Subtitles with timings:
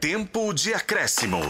[0.00, 1.42] Tempo de acréscimo.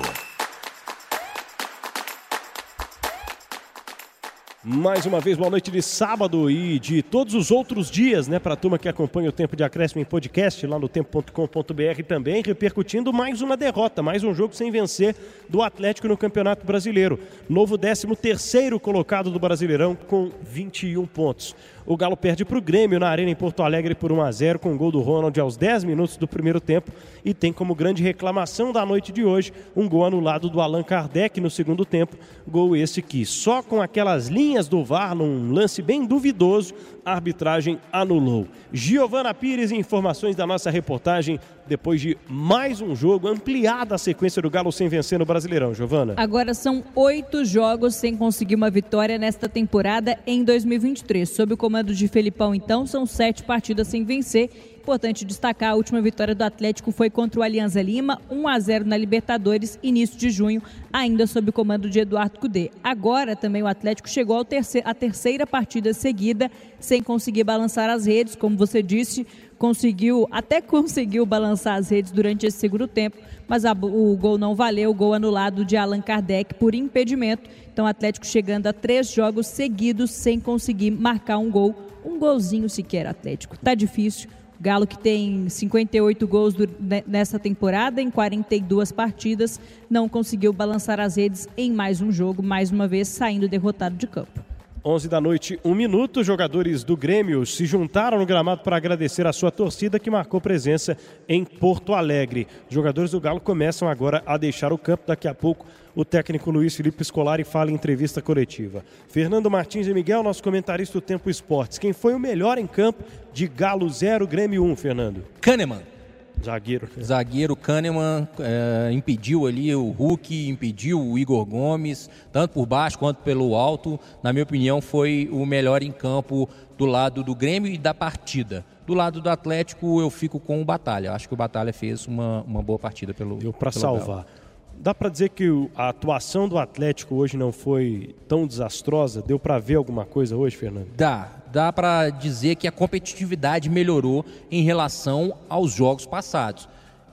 [4.63, 8.55] Mais uma vez, boa noite de sábado e de todos os outros dias, né, para
[8.55, 13.13] a turma que acompanha o Tempo de Acréscimo em podcast lá no tempo.com.br também, repercutindo
[13.13, 15.15] mais uma derrota, mais um jogo sem vencer
[15.49, 17.21] do Atlético no Campeonato Brasileiro.
[17.49, 21.55] Novo 13 terceiro colocado do Brasileirão com 21 pontos.
[21.91, 24.61] O Galo perde para o Grêmio na Arena em Porto Alegre por 1 a 0
[24.61, 26.93] com o gol do Ronald aos 10 minutos do primeiro tempo
[27.25, 31.41] e tem como grande reclamação da noite de hoje um gol anulado do Allan Kardec
[31.41, 32.17] no segundo tempo.
[32.47, 37.81] Gol esse que só com aquelas linhas do VAR, num lance bem duvidoso, a arbitragem
[37.93, 38.47] anulou.
[38.73, 44.51] Giovana Pires, informações da nossa reportagem depois de mais um jogo, ampliada a sequência do
[44.51, 46.15] Galo sem vencer no Brasileirão, Giovana.
[46.17, 51.31] Agora são oito jogos sem conseguir uma vitória nesta temporada em 2023.
[51.31, 56.01] Sob o comando de Felipão, então, são sete partidas sem vencer Importante destacar, a última
[56.01, 60.31] vitória do Atlético foi contra o Alianza Lima, 1 a 0 na Libertadores, início de
[60.31, 62.71] junho, ainda sob o comando de Eduardo Cudê.
[62.83, 68.35] Agora também o Atlético chegou à terceira, terceira partida seguida sem conseguir balançar as redes,
[68.35, 69.27] como você disse,
[69.61, 74.55] conseguiu, até conseguiu balançar as redes durante esse segundo tempo, mas a, o gol não
[74.55, 77.49] valeu, o gol anulado de Allan Kardec por impedimento.
[77.71, 82.71] Então o Atlético chegando a três jogos seguidos sem conseguir marcar um gol, um golzinho
[82.71, 83.59] sequer Atlético.
[83.59, 84.31] Tá difícil.
[84.59, 86.67] Galo que tem 58 gols do,
[87.07, 92.71] nessa temporada em 42 partidas, não conseguiu balançar as redes em mais um jogo, mais
[92.71, 94.50] uma vez saindo derrotado de campo.
[94.85, 96.25] 11 da noite, um minuto.
[96.25, 100.97] Jogadores do Grêmio se juntaram no gramado para agradecer a sua torcida que marcou presença
[101.29, 102.47] em Porto Alegre.
[102.69, 105.05] Jogadores do Galo começam agora a deixar o campo.
[105.07, 108.85] Daqui a pouco, o técnico Luiz Felipe Scolari fala em entrevista coletiva.
[109.09, 111.79] Fernando Martins e Miguel, nosso comentarista do Tempo Esportes.
[111.79, 115.25] Quem foi o melhor em campo de Galo 0, Grêmio 1, Fernando?
[115.41, 116.00] Kahneman.
[116.43, 116.89] Zagueiro.
[117.03, 123.19] Zagueiro Kahneman é, impediu ali o Hulk, impediu o Igor Gomes, tanto por baixo quanto
[123.19, 123.99] pelo alto.
[124.23, 128.65] Na minha opinião, foi o melhor em campo do lado do Grêmio e da partida.
[128.87, 131.13] Do lado do Atlético, eu fico com o Batalha.
[131.13, 133.37] Acho que o Batalha fez uma, uma boa partida pelo.
[133.37, 134.25] Deu para salvar.
[134.25, 134.40] Galo.
[134.83, 135.45] Dá para dizer que
[135.77, 139.21] a atuação do Atlético hoje não foi tão desastrosa?
[139.21, 140.89] Deu para ver alguma coisa hoje, Fernando?
[140.97, 141.29] Dá.
[141.53, 146.67] Dá para dizer que a competitividade melhorou em relação aos jogos passados.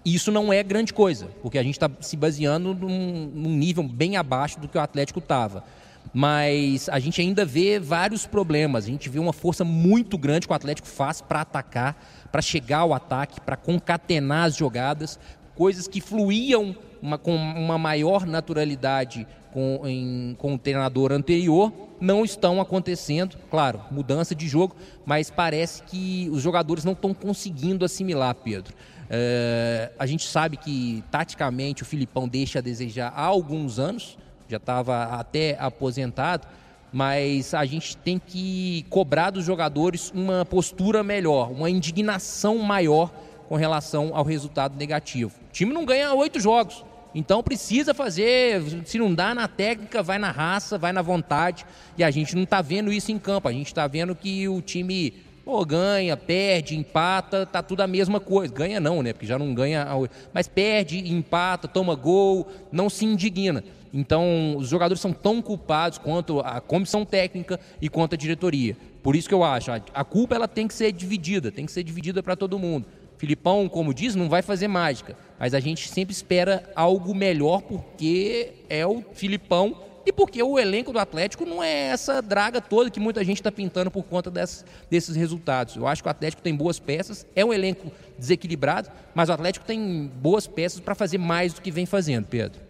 [0.06, 4.16] Isso não é grande coisa, porque a gente está se baseando num, num nível bem
[4.16, 5.66] abaixo do que o Atlético estava
[6.14, 8.86] mas a gente ainda vê vários problemas.
[8.86, 12.02] A gente vê uma força muito grande que o Atlético faz para atacar,
[12.32, 15.20] para chegar ao ataque, para concatenar as jogadas,
[15.54, 22.24] coisas que fluíam uma, com uma maior naturalidade com, em, com o treinador anterior, não
[22.24, 23.38] estão acontecendo.
[23.50, 24.76] Claro, mudança de jogo,
[25.06, 28.74] mas parece que os jogadores não estão conseguindo assimilar, Pedro.
[29.10, 34.18] É, a gente sabe que taticamente o Filipão deixa a desejar há alguns anos,
[34.50, 36.48] já estava até aposentado,
[36.92, 43.12] mas a gente tem que cobrar dos jogadores uma postura melhor, uma indignação maior
[43.48, 45.32] com relação ao resultado negativo.
[45.50, 46.84] O time não ganha oito jogos.
[47.16, 51.66] Então precisa fazer, se não dá na técnica, vai na raça, vai na vontade.
[51.98, 53.48] E a gente não está vendo isso em campo.
[53.48, 55.14] A gente está vendo que o time
[55.44, 58.54] pô, ganha, perde, empata, tá tudo a mesma coisa.
[58.54, 59.14] Ganha não, né?
[59.14, 59.88] Porque já não ganha.
[60.34, 63.64] Mas perde, empata, toma gol, não se indigna.
[63.94, 68.76] Então, os jogadores são tão culpados quanto a comissão técnica e quanto a diretoria.
[69.02, 71.84] Por isso que eu acho, a culpa ela tem que ser dividida, tem que ser
[71.84, 72.86] dividida para todo mundo.
[73.18, 78.54] Filipão, como diz, não vai fazer mágica, mas a gente sempre espera algo melhor porque
[78.70, 83.00] é o Filipão e porque o elenco do Atlético não é essa draga toda que
[83.00, 85.76] muita gente está pintando por conta desses resultados.
[85.76, 89.66] Eu acho que o Atlético tem boas peças, é um elenco desequilibrado, mas o Atlético
[89.66, 92.62] tem boas peças para fazer mais do que vem fazendo, Pedro.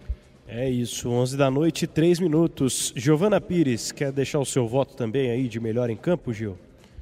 [0.47, 2.93] É isso, 11 da noite, 3 minutos.
[2.95, 6.57] Giovana Pires, quer deixar o seu voto também aí de melhor em campo, Gil?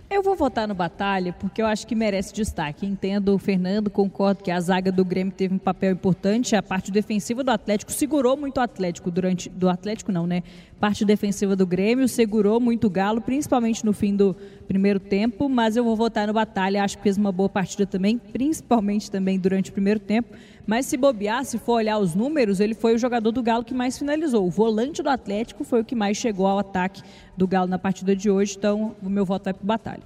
[0.07, 2.85] Eu vou votar no Batalha porque eu acho que merece destaque.
[2.85, 6.55] Entendo o Fernando, concordo que a zaga do Grêmio teve um papel importante.
[6.55, 9.49] A parte defensiva do Atlético segurou muito o Atlético durante.
[9.49, 10.43] Do Atlético não, né?
[10.79, 14.35] Parte defensiva do Grêmio segurou muito o Galo, principalmente no fim do
[14.67, 15.49] primeiro tempo.
[15.49, 16.83] Mas eu vou votar no Batalha.
[16.83, 20.35] Acho que fez uma boa partida também, principalmente também durante o primeiro tempo.
[20.67, 23.73] Mas se bobear, se for olhar os números, ele foi o jogador do Galo que
[23.73, 24.45] mais finalizou.
[24.45, 27.03] O volante do Atlético foi o que mais chegou ao ataque
[27.37, 28.55] do Galo na partida de hoje.
[28.57, 30.03] Então, o meu voto vai para o Batalha.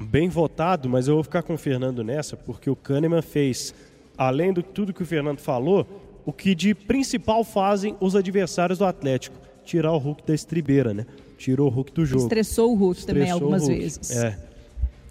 [0.00, 3.74] Bem votado, mas eu vou ficar com o Fernando nessa, porque o Kahneman fez,
[4.16, 5.86] além de tudo que o Fernando falou,
[6.24, 11.06] o que de principal fazem os adversários do Atlético: tirar o Hulk da estribeira, né?
[11.38, 12.22] Tirou o Hulk do jogo.
[12.22, 13.78] Estressou o Hulk Estressou também algumas Hulk.
[13.78, 14.10] vezes.
[14.16, 14.38] É.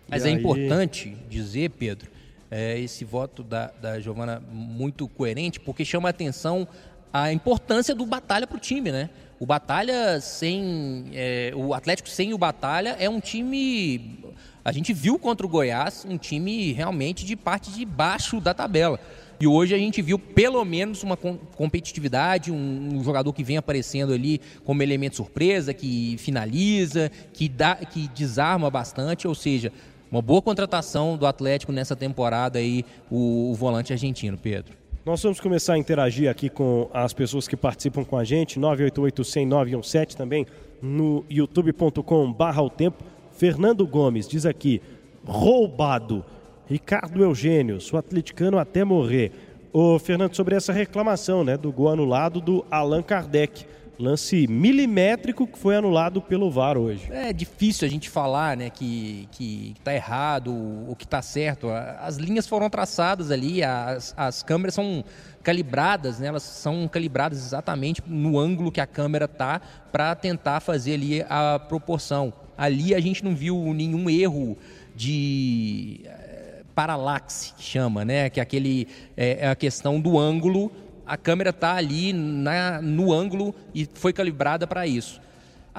[0.08, 0.38] Mas e é aí...
[0.38, 2.10] importante dizer, Pedro,
[2.52, 6.68] é, esse voto da, da Giovana muito coerente, porque chama a atenção
[7.12, 9.10] a importância do Batalha para o time, né?
[9.40, 11.06] O Batalha sem.
[11.14, 14.20] É, o Atlético sem o Batalha é um time.
[14.64, 19.00] A gente viu contra o Goiás um time realmente de parte de baixo da tabela.
[19.40, 24.12] E hoje a gente viu pelo menos uma competitividade, um, um, jogador que vem aparecendo
[24.12, 29.72] ali como elemento surpresa, que finaliza, que, dá, que desarma bastante, ou seja,
[30.12, 34.74] uma boa contratação do Atlético nessa temporada aí, o, o volante argentino, Pedro.
[35.06, 40.16] Nós vamos começar a interagir aqui com as pessoas que participam com a gente, 988
[40.16, 40.46] também
[40.82, 43.04] no youtube.com/barra o tempo.
[43.32, 44.82] Fernando Gomes diz aqui:
[45.26, 46.24] roubado.
[46.68, 49.32] Ricardo Eugênio, sou atleticano até morrer.
[49.74, 53.66] Ô, Fernando, sobre essa reclamação né, do gol anulado do Allan Kardec.
[54.00, 57.12] Lance milimétrico que foi anulado pelo VAR hoje.
[57.12, 60.56] É difícil a gente falar né, que, que tá errado
[60.88, 61.68] ou que está certo.
[62.00, 65.04] As linhas foram traçadas ali, as, as câmeras são
[65.44, 69.60] calibradas, né, elas são calibradas exatamente no ângulo que a câmera tá
[69.92, 72.32] para tentar fazer ali a proporção.
[72.58, 74.58] Ali a gente não viu nenhum erro
[74.96, 78.30] de eh, paralaxe, que chama, né?
[78.30, 78.88] Que é, aquele,
[79.18, 80.72] é, é a questão do ângulo
[81.10, 85.20] a câmera está ali na, no ângulo e foi calibrada para isso.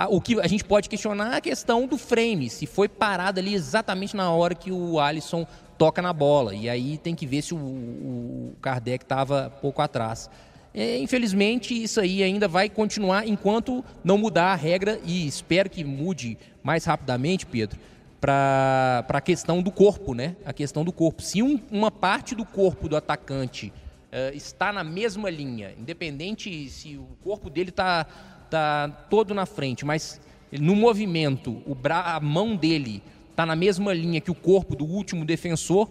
[0.08, 3.54] O que a gente pode questionar é a questão do frame, se foi parado ali
[3.54, 5.46] exatamente na hora que o Alisson
[5.78, 6.52] toca na bola.
[6.52, 10.28] E aí tem que ver se o, o Kardec estava pouco atrás.
[10.74, 15.84] É, infelizmente, isso aí ainda vai continuar enquanto não mudar a regra e espero que
[15.84, 17.78] mude mais rapidamente, Pedro,
[18.20, 20.34] para a questão do corpo, né?
[20.44, 21.22] A questão do corpo.
[21.22, 23.72] Se um, uma parte do corpo do atacante
[24.12, 28.04] uh, está na mesma linha, independente se o corpo dele está
[28.50, 30.20] tá todo na frente, mas
[30.52, 35.88] no movimento, a mão dele está na mesma linha que o corpo do último defensor,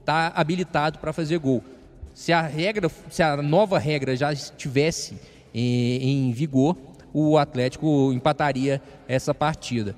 [0.00, 1.62] está habilitado para fazer gol.
[2.12, 5.16] Se a regra, se a nova regra já estivesse
[5.54, 6.76] em, em vigor,
[7.12, 9.94] o Atlético empataria essa partida.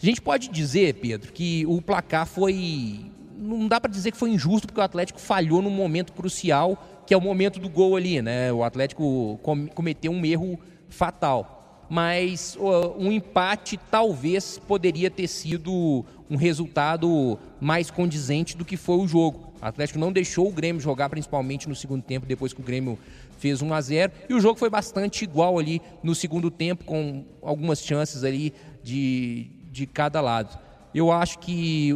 [0.00, 3.10] A gente pode dizer, Pedro, que o placar foi.
[3.36, 7.14] Não dá para dizer que foi injusto, porque o Atlético falhou num momento crucial que
[7.14, 8.52] é o momento do gol ali, né?
[8.52, 9.40] O Atlético
[9.74, 10.60] cometeu um erro
[10.90, 11.86] fatal.
[11.88, 18.98] Mas uh, um empate talvez poderia ter sido um resultado mais condizente do que foi
[18.98, 19.54] o jogo.
[19.58, 22.98] O Atlético não deixou o Grêmio jogar, principalmente no segundo tempo, depois que o Grêmio
[23.38, 27.24] fez 1 a 0 E o jogo foi bastante igual ali no segundo tempo, com
[27.40, 28.52] algumas chances ali
[28.82, 30.67] de, de cada lado
[30.98, 31.94] eu acho que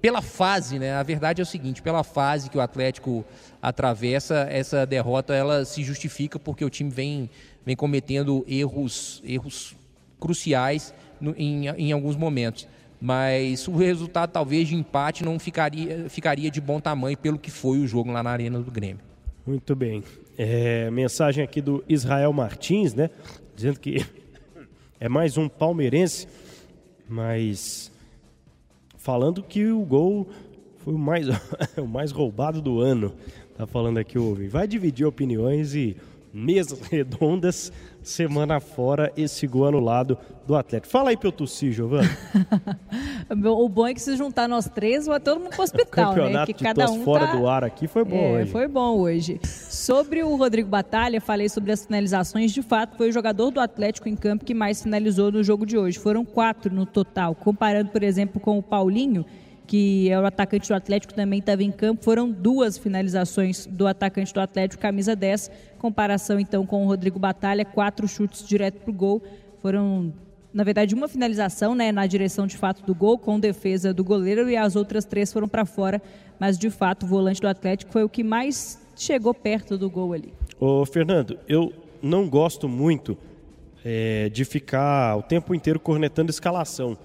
[0.00, 0.94] pela fase, né?
[0.94, 3.24] A verdade é o seguinte, pela fase que o Atlético
[3.60, 7.30] atravessa, essa derrota ela se justifica porque o time vem,
[7.64, 9.74] vem cometendo erros, erros
[10.20, 12.68] cruciais no, em, em alguns momentos.
[13.00, 17.78] Mas o resultado talvez de empate não ficaria, ficaria de bom tamanho pelo que foi
[17.78, 19.00] o jogo lá na Arena do Grêmio.
[19.46, 20.02] Muito bem.
[20.36, 23.10] É, mensagem aqui do Israel Martins, né?
[23.54, 24.04] Dizendo que
[25.00, 26.26] é mais um palmeirense,
[27.08, 27.92] mas
[29.04, 30.26] falando que o gol
[30.78, 31.26] foi o mais,
[31.76, 33.12] o mais roubado do ano.
[33.54, 35.94] Tá falando aqui o Vai dividir opiniões e
[36.32, 37.70] mesas redondas,
[38.04, 40.92] semana fora, esse gol anulado do Atlético.
[40.92, 42.08] Fala aí pra eu tossir, Giovana.
[43.58, 46.44] o bom é que se juntar nós três, vai todo mundo pro hospital, né?
[46.44, 47.36] Que cada um fora tá...
[47.36, 48.52] do ar aqui foi bom é, hoje.
[48.52, 49.40] Foi bom hoje.
[49.42, 52.52] Sobre o Rodrigo Batalha, falei sobre as finalizações.
[52.52, 55.78] De fato, foi o jogador do Atlético em campo que mais finalizou no jogo de
[55.78, 55.98] hoje.
[55.98, 57.34] Foram quatro no total.
[57.34, 59.24] Comparando, por exemplo, com o Paulinho,
[59.66, 62.04] que é o atacante do Atlético, também estava em campo.
[62.04, 65.50] Foram duas finalizações do atacante do Atlético, camisa 10.
[65.78, 69.22] Comparação então com o Rodrigo Batalha, quatro chutes direto para o gol.
[69.60, 70.12] Foram,
[70.52, 74.48] na verdade, uma finalização né, na direção de fato do gol, com defesa do goleiro,
[74.50, 76.00] e as outras três foram para fora.
[76.38, 80.12] Mas de fato, o volante do Atlético foi o que mais chegou perto do gol
[80.12, 80.32] ali.
[80.60, 83.16] Ô, Fernando, eu não gosto muito
[83.84, 86.96] é, de ficar o tempo inteiro cornetando escalação,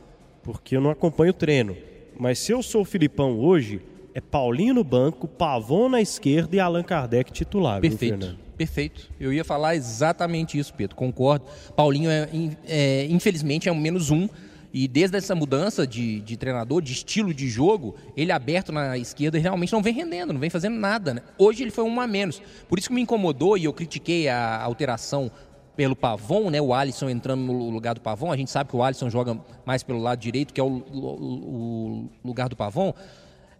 [0.43, 1.75] porque eu não acompanho o treino.
[2.19, 3.81] Mas se eu sou o Filipão hoje,
[4.13, 7.79] é Paulinho no banco, Pavon na esquerda e Allan Kardec titular.
[7.79, 8.27] Perfeito.
[8.27, 9.09] Viu, Perfeito.
[9.17, 10.97] Eu ia falar exatamente isso, Pedro.
[10.97, 11.45] Concordo.
[11.77, 12.27] Paulinho, é,
[12.67, 14.27] é, infelizmente, é um menos um.
[14.73, 19.39] E desde essa mudança de, de, treinador, de estilo de jogo, ele aberto na esquerda
[19.39, 21.13] realmente não vem rendendo, não vem fazendo nada.
[21.13, 21.21] Né?
[21.37, 22.41] Hoje ele foi um a menos.
[22.67, 25.31] Por isso que me incomodou e eu critiquei a alteração
[25.79, 26.59] pelo Pavon, né?
[26.59, 28.33] O Alisson entrando no lugar do Pavon.
[28.33, 30.99] A gente sabe que o Alisson joga mais pelo lado direito, que é o, o,
[30.99, 32.93] o lugar do Pavon.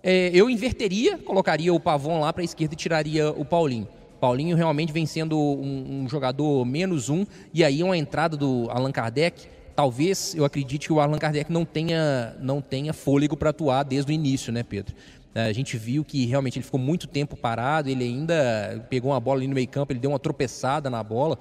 [0.04, 3.88] É, eu inverteria, colocaria o Pavon lá para a esquerda e tiraria o Paulinho.
[4.20, 8.92] Paulinho realmente vem sendo um, um, jogador menos um, e aí uma entrada do Allan
[8.92, 9.48] Kardec.
[9.74, 14.12] Talvez eu acredite que o Allan Kardec não tenha, não tenha fôlego para atuar desde
[14.12, 14.94] o início, né, Pedro?
[15.34, 19.22] É, a gente viu que realmente ele ficou muito tempo parado, ele ainda pegou uma
[19.22, 21.40] bola ali no meio campo, ele deu uma tropeçada na bola,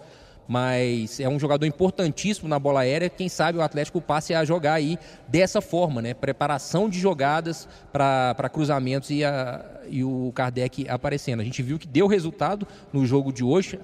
[0.49, 3.11] mas é um jogador importantíssimo na bola aérea.
[3.11, 6.15] Quem sabe o Atlético passe a jogar aí dessa forma, né?
[6.15, 11.41] Preparação de jogadas para cruzamentos e, a, e o Kardec aparecendo.
[11.41, 13.79] A gente viu que deu resultado no jogo de hoje.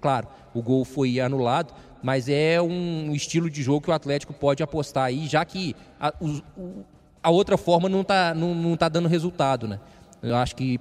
[0.00, 4.64] Claro, o gol foi anulado, mas é um estilo de jogo que o Atlético pode
[4.64, 6.84] apostar aí, já que a, o,
[7.22, 9.78] a outra forma não está não, não tá dando resultado, né?
[10.20, 10.78] Eu acho que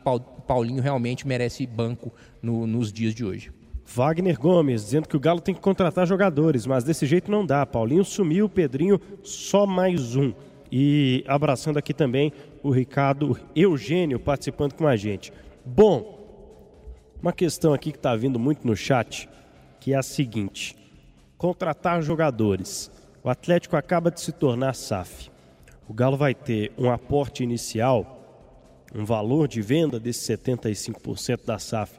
[0.48, 3.59] Paulinho realmente merece banco no, nos dias de hoje.
[3.92, 7.66] Wagner Gomes dizendo que o Galo tem que contratar jogadores, mas desse jeito não dá.
[7.66, 10.32] Paulinho sumiu, Pedrinho só mais um.
[10.72, 12.32] E abraçando aqui também
[12.62, 15.34] o Ricardo Eugênio participando com a gente.
[15.66, 16.20] Bom,
[17.20, 19.28] uma questão aqui que está vindo muito no chat,
[19.80, 20.76] que é a seguinte:
[21.36, 22.92] contratar jogadores.
[23.24, 25.32] O Atlético acaba de se tornar SAF.
[25.88, 31.98] O Galo vai ter um aporte inicial, um valor de venda desses 75% da SAF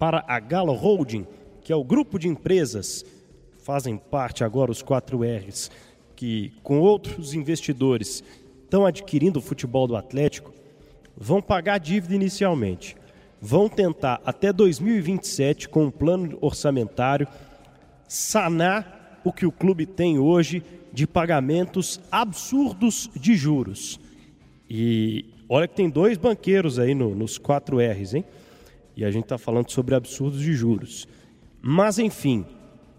[0.00, 1.26] para a Galo Holding,
[1.60, 3.04] que é o grupo de empresas,
[3.58, 5.70] fazem parte agora os 4 R's,
[6.16, 8.24] que com outros investidores
[8.64, 10.54] estão adquirindo o futebol do Atlético,
[11.14, 12.96] vão pagar dívida inicialmente.
[13.42, 17.28] Vão tentar até 2027, com um plano orçamentário,
[18.08, 24.00] sanar o que o clube tem hoje de pagamentos absurdos de juros.
[24.68, 28.24] E olha que tem dois banqueiros aí no, nos 4 R's, hein?
[29.00, 31.08] E a gente está falando sobre absurdos de juros.
[31.62, 32.44] Mas, enfim,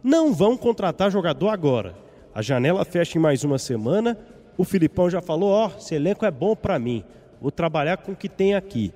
[0.04, 1.96] não vão contratar jogador agora.
[2.34, 4.18] A janela fecha em mais uma semana.
[4.58, 7.04] O Filipão já falou: ó, oh, esse elenco é bom para mim.
[7.40, 8.92] Vou trabalhar com o que tem aqui.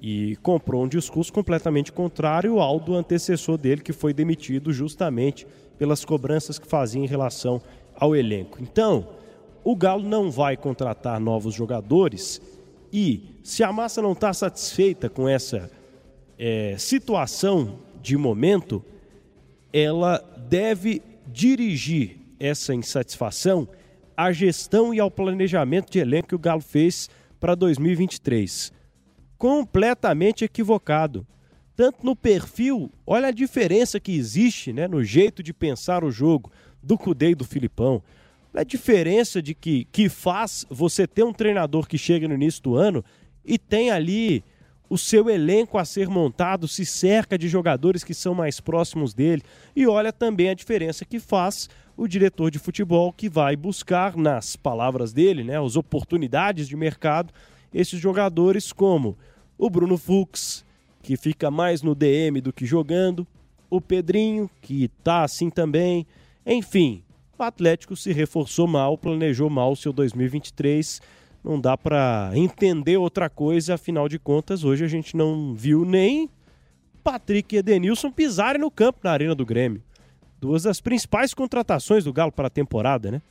[0.00, 6.04] E comprou um discurso completamente contrário ao do antecessor dele, que foi demitido justamente pelas
[6.04, 7.60] cobranças que fazia em relação
[7.92, 8.58] ao elenco.
[8.62, 9.08] Então,
[9.64, 12.40] o Galo não vai contratar novos jogadores
[12.92, 15.68] e, se a massa não está satisfeita com essa
[16.38, 18.84] é, situação de momento,
[19.72, 23.68] ela deve dirigir essa insatisfação
[24.16, 28.72] à gestão e ao planejamento de elenco que o Galo fez para 2023.
[29.36, 31.26] Completamente equivocado.
[31.74, 36.50] Tanto no perfil, olha a diferença que existe né, no jeito de pensar o jogo
[36.82, 38.02] do Cudê e do Filipão.
[38.54, 42.76] A diferença de que, que faz você ter um treinador que chega no início do
[42.76, 43.04] ano
[43.44, 44.42] e tem ali
[44.88, 49.42] o seu elenco a ser montado se cerca de jogadores que são mais próximos dele
[49.74, 54.54] e olha também a diferença que faz o diretor de futebol que vai buscar nas
[54.54, 57.32] palavras dele, né, as oportunidades de mercado,
[57.72, 59.16] esses jogadores como
[59.58, 60.64] o Bruno Fux,
[61.02, 63.26] que fica mais no DM do que jogando,
[63.70, 66.06] o Pedrinho, que está assim também.
[66.44, 67.02] Enfim,
[67.38, 71.00] o Atlético se reforçou mal, planejou mal o seu 2023
[71.46, 76.28] não dá para entender outra coisa, afinal de contas, hoje a gente não viu nem
[77.04, 79.80] Patrick e Edenilson pisarem no campo na Arena do Grêmio.
[80.40, 83.22] Duas das principais contratações do Galo para a temporada, né?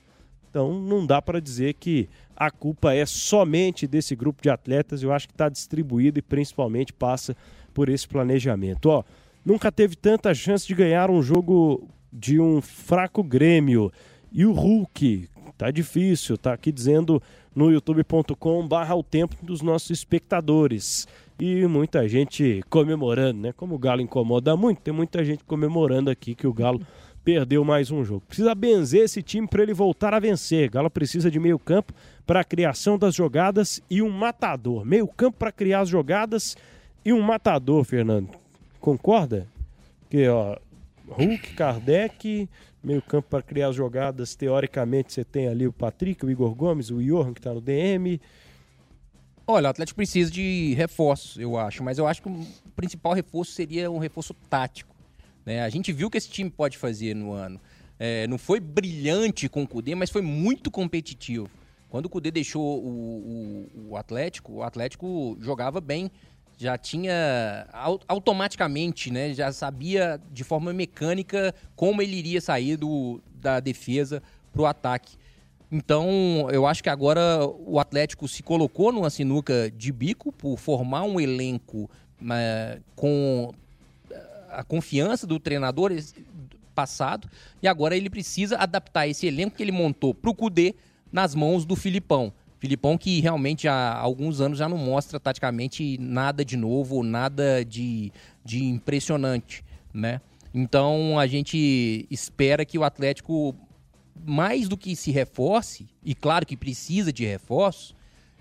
[0.49, 5.11] Então não dá para dizer que a culpa é somente desse grupo de atletas, eu
[5.11, 7.35] acho que está distribuído e principalmente passa
[7.73, 8.85] por esse planejamento.
[8.85, 9.03] Ó,
[9.45, 13.91] nunca teve tanta chance de ganhar um jogo de um fraco Grêmio.
[14.31, 17.21] E o Hulk, tá difícil, tá aqui dizendo
[17.55, 21.07] no youtube.com barra o tempo dos nossos espectadores.
[21.39, 23.53] E muita gente comemorando, né?
[23.53, 26.81] Como o Galo incomoda muito, tem muita gente comemorando aqui que o Galo
[27.23, 28.23] perdeu mais um jogo.
[28.27, 30.69] Precisa benzer esse time para ele voltar a vencer.
[30.69, 31.91] Galo precisa de meio campo
[32.25, 34.85] para a criação das jogadas e um matador.
[34.85, 36.55] Meio campo para criar as jogadas
[37.03, 38.29] e um matador, Fernando.
[38.79, 39.47] Concorda?
[40.09, 40.55] Que ó,
[41.09, 42.47] Hulk, Kardec,
[42.85, 44.35] meio campo para criar as jogadas.
[44.35, 48.21] Teoricamente, você tem ali o Patrick, o Igor Gomes, o Johan, que está no DM.
[49.47, 53.51] Olha, o Atlético precisa de reforços, eu acho, mas eu acho que o principal reforço
[53.51, 54.95] seria um reforço tático.
[55.45, 55.61] Né?
[55.61, 57.59] A gente viu que esse time pode fazer no ano.
[57.99, 61.49] É, não foi brilhante com o Cudê, mas foi muito competitivo.
[61.89, 66.11] Quando o Cudê deixou o, o, o Atlético, o Atlético jogava bem
[66.57, 67.67] já tinha
[68.07, 74.61] automaticamente, né, já sabia de forma mecânica como ele iria sair do, da defesa para
[74.61, 75.17] o ataque.
[75.71, 81.03] Então, eu acho que agora o Atlético se colocou numa sinuca de bico por formar
[81.03, 81.89] um elenco
[82.21, 83.53] né, com
[84.49, 85.91] a confiança do treinador
[86.73, 87.29] passado
[87.61, 90.75] e agora ele precisa adaptar esse elenco que ele montou para o Cudê
[91.11, 92.31] nas mãos do Filipão.
[92.65, 98.11] Filipão que realmente há alguns anos já não mostra taticamente nada de novo, nada de,
[98.43, 100.19] de impressionante, né?
[100.51, 103.55] Então a gente espera que o Atlético,
[104.25, 107.93] mais do que se reforce, e claro que precisa de reforço,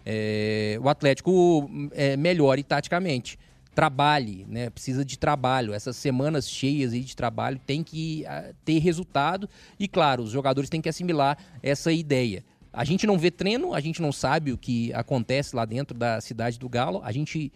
[0.06, 3.38] é, o Atlético é, melhore taticamente.
[3.74, 4.70] Trabalhe, né?
[4.70, 5.74] Precisa de trabalho.
[5.74, 10.70] Essas semanas cheias aí de trabalho tem que uh, ter resultado e, claro, os jogadores
[10.70, 12.42] têm que assimilar essa ideia.
[12.74, 16.20] A gente não vê treino, a gente não sabe o que acontece lá dentro da
[16.20, 17.00] cidade do Galo.
[17.04, 17.52] A gente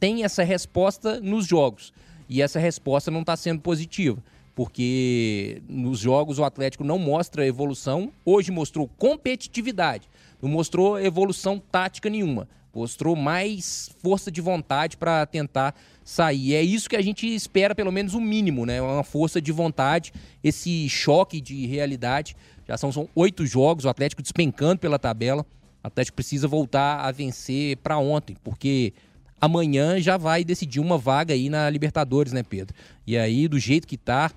[0.00, 1.92] tem essa resposta nos jogos
[2.28, 4.22] e essa resposta não está sendo positiva
[4.58, 8.10] porque nos jogos o Atlético não mostra evolução.
[8.24, 10.10] Hoje mostrou competitividade,
[10.42, 12.48] não mostrou evolução tática nenhuma.
[12.74, 16.54] Mostrou mais força de vontade para tentar sair.
[16.54, 18.82] É isso que a gente espera, pelo menos o mínimo, né?
[18.82, 20.12] Uma força de vontade,
[20.42, 22.34] esse choque de realidade.
[22.68, 25.46] Já são, são oito jogos, o Atlético despencando pela tabela.
[25.82, 28.92] O Atlético precisa voltar a vencer para ontem, porque
[29.40, 32.74] amanhã já vai decidir uma vaga aí na Libertadores, né, Pedro?
[33.06, 34.30] E aí, do jeito que tá,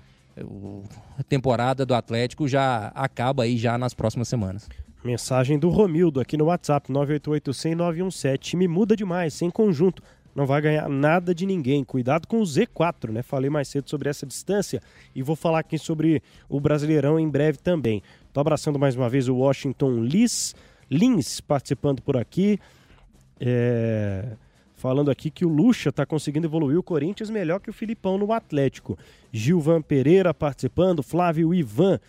[1.18, 4.68] a temporada do Atlético já acaba aí já nas próximas semanas.
[5.04, 10.02] Mensagem do Romildo aqui no WhatsApp 988 Me muda demais, sem conjunto.
[10.34, 11.84] Não vai ganhar nada de ninguém.
[11.84, 13.22] Cuidado com o Z4, né?
[13.22, 14.80] Falei mais cedo sobre essa distância
[15.14, 18.02] e vou falar aqui sobre o Brasileirão em breve também.
[18.32, 20.54] Tô abraçando mais uma vez o Washington Lins,
[20.90, 22.58] Lins participando por aqui.
[23.40, 24.36] É
[24.82, 28.32] falando aqui que o Lucha está conseguindo evoluir o Corinthians melhor que o Filipão no
[28.32, 28.98] Atlético.
[29.30, 32.00] Gilvan Pereira participando, Flávio Ivan.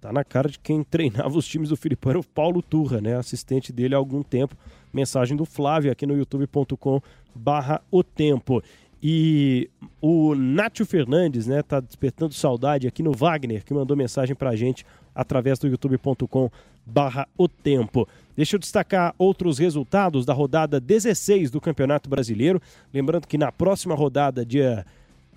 [0.00, 3.16] Tá na cara de quem treinava os times do Filipão era o Paulo Turra, né?
[3.16, 4.56] Assistente dele há algum tempo.
[4.92, 7.00] Mensagem do Flávio aqui no youtube.com
[7.32, 8.60] barra o tempo.
[9.02, 14.54] E o Nátio Fernandes, né, tá despertando saudade aqui no Wagner, que mandou mensagem pra
[14.54, 16.50] gente através do youtube.com
[16.84, 18.06] barra o tempo.
[18.36, 22.60] Deixa eu destacar outros resultados da rodada 16 do Campeonato Brasileiro.
[22.92, 24.84] Lembrando que na próxima rodada, dia.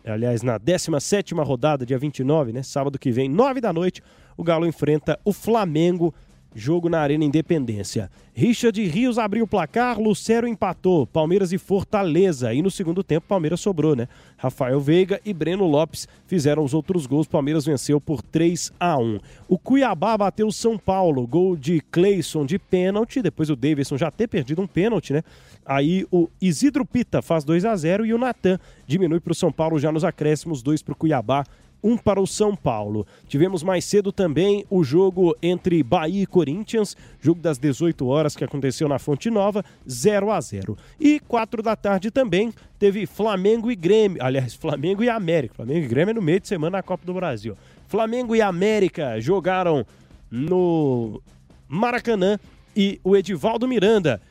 [0.06, 2.62] Aliás, na 17 rodada, dia 29, né?
[2.62, 4.04] Sábado que vem, 9 da noite,
[4.36, 6.14] o Galo enfrenta o Flamengo
[6.56, 8.10] Jogo na Arena Independência.
[8.36, 11.06] Richard Rios abriu o placar, Lucero empatou.
[11.06, 12.54] Palmeiras e Fortaleza.
[12.54, 14.08] E no segundo tempo, Palmeiras sobrou, né?
[14.38, 17.28] Rafael Veiga e Breno Lopes fizeram os outros gols.
[17.28, 19.20] Palmeiras venceu por 3 a 1.
[19.48, 21.28] O Cuiabá bateu o São Paulo.
[21.28, 23.22] Gol de Cleison de pênalti.
[23.22, 25.24] Depois o Davidson já ter perdido um pênalti, né?
[25.66, 29.52] Aí o Isidro Pita faz 2 a 0 e o Natan diminui para o São
[29.52, 31.46] Paulo já nos acréscimos, 2 para o Cuiabá
[31.84, 33.06] um para o São Paulo.
[33.28, 38.44] Tivemos mais cedo também o jogo entre Bahia e Corinthians, jogo das 18 horas que
[38.44, 40.78] aconteceu na Fonte Nova, 0 a 0.
[41.00, 45.56] E 4 da tarde também teve Flamengo e Grêmio, aliás, Flamengo e América.
[45.56, 47.58] Flamengo e Grêmio é no meio de semana na Copa do Brasil.
[47.88, 49.86] Flamengo e América jogaram
[50.32, 51.22] no
[51.68, 52.40] Maracanã
[52.76, 54.22] e o Edivaldo Miranda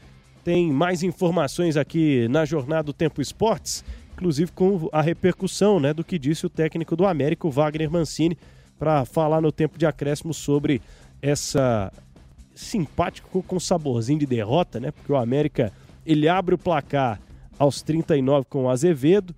[0.45, 3.85] tem mais informações aqui na Jornada do Tempo Esportes
[4.23, 8.39] inclusive com a repercussão né, do que disse o técnico do América, o Wagner Mancini,
[8.79, 10.81] para falar no tempo de acréscimo sobre
[11.21, 11.93] essa
[12.55, 14.93] simpático com saborzinho de derrota, né?
[14.93, 15.73] Porque o América
[16.07, 17.21] ele abre o placar
[17.59, 19.35] aos 39 com o Azevedo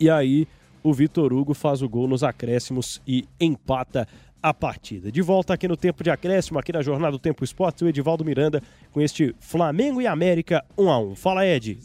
[0.00, 0.48] e aí
[0.82, 4.08] o Vitor Hugo faz o gol nos acréscimos e empata
[4.42, 5.12] a partida.
[5.12, 8.24] De volta aqui no tempo de acréscimo, aqui na Jornada do Tempo Esportes, o Edivaldo
[8.24, 8.60] Miranda
[8.90, 11.14] com este Flamengo e América 1 a 1.
[11.14, 11.78] Fala Ed.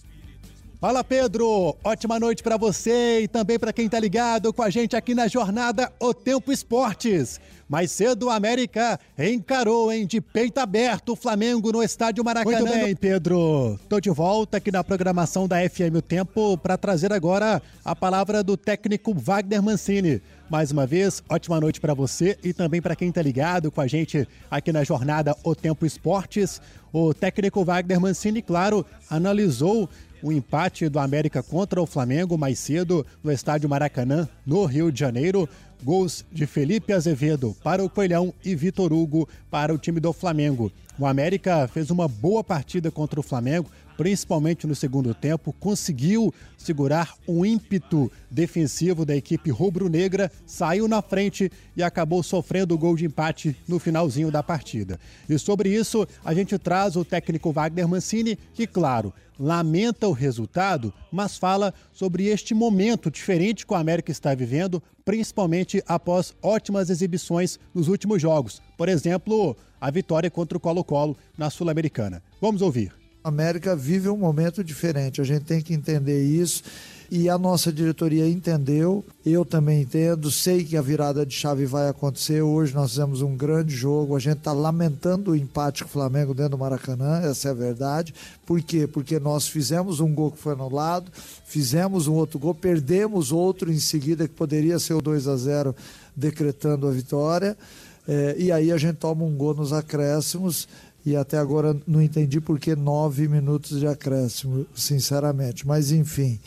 [0.80, 4.96] Fala Pedro, ótima noite para você e também para quem tá ligado com a gente
[4.96, 7.42] aqui na jornada O Tempo Esportes.
[7.68, 12.60] Mais cedo, o América encarou, hein, de peito aberto o Flamengo no estádio Maracanã.
[12.60, 13.80] Muito bem, Pedro.
[13.90, 18.44] Tô de volta aqui na programação da FM O Tempo para trazer agora a palavra
[18.44, 20.22] do técnico Wagner Mancini.
[20.50, 23.88] Mais uma vez, ótima noite para você e também para quem tá ligado com a
[23.88, 26.62] gente aqui na jornada O Tempo Esportes.
[26.94, 29.90] O técnico Wagner Mancini, claro, analisou
[30.22, 35.00] o empate do América contra o Flamengo mais cedo no estádio Maracanã, no Rio de
[35.00, 35.48] Janeiro.
[35.84, 40.72] Gols de Felipe Azevedo para o Coelhão e Vitor Hugo para o time do Flamengo.
[40.98, 47.16] O América fez uma boa partida contra o Flamengo, principalmente no segundo tempo, conseguiu segurar
[47.26, 53.06] o ímpeto defensivo da equipe rubro-negra, saiu na frente e acabou sofrendo o gol de
[53.06, 55.00] empate no finalzinho da partida.
[55.28, 60.94] E sobre isso, a gente traz o técnico Wagner Mancini, que, claro, lamenta o resultado,
[61.12, 67.60] mas fala sobre este momento diferente que o América está vivendo, principalmente após ótimas exibições
[67.74, 68.62] nos últimos jogos.
[68.78, 72.22] Por exemplo, a vitória contra o Colo-Colo na Sul-Americana.
[72.42, 72.97] Vamos ouvir.
[73.24, 76.64] A América vive um momento diferente, a gente tem que entender isso
[77.10, 81.88] e a nossa diretoria entendeu, eu também entendo, sei que a virada de chave vai
[81.88, 82.42] acontecer.
[82.42, 86.34] Hoje nós fizemos um grande jogo, a gente está lamentando o empate com o Flamengo
[86.34, 88.14] dentro do Maracanã, essa é a verdade.
[88.46, 88.86] Por quê?
[88.86, 91.10] Porque nós fizemos um gol que foi anulado,
[91.46, 95.76] fizemos um outro gol, perdemos outro em seguida que poderia ser o 2 a 0
[96.14, 97.58] decretando a vitória.
[98.06, 100.68] É, e aí a gente toma um gol nos acréscimos
[101.08, 105.66] e até agora não entendi por que nove minutos de acréscimo, sinceramente.
[105.66, 106.38] Mas enfim,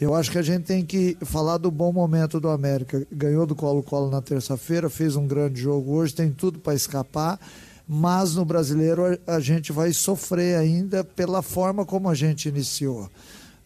[0.00, 3.06] eu acho que a gente tem que falar do bom momento do América.
[3.12, 7.38] Ganhou do Colo-Colo na terça-feira, fez um grande jogo hoje, tem tudo para escapar.
[7.86, 13.08] Mas no brasileiro a gente vai sofrer ainda pela forma como a gente iniciou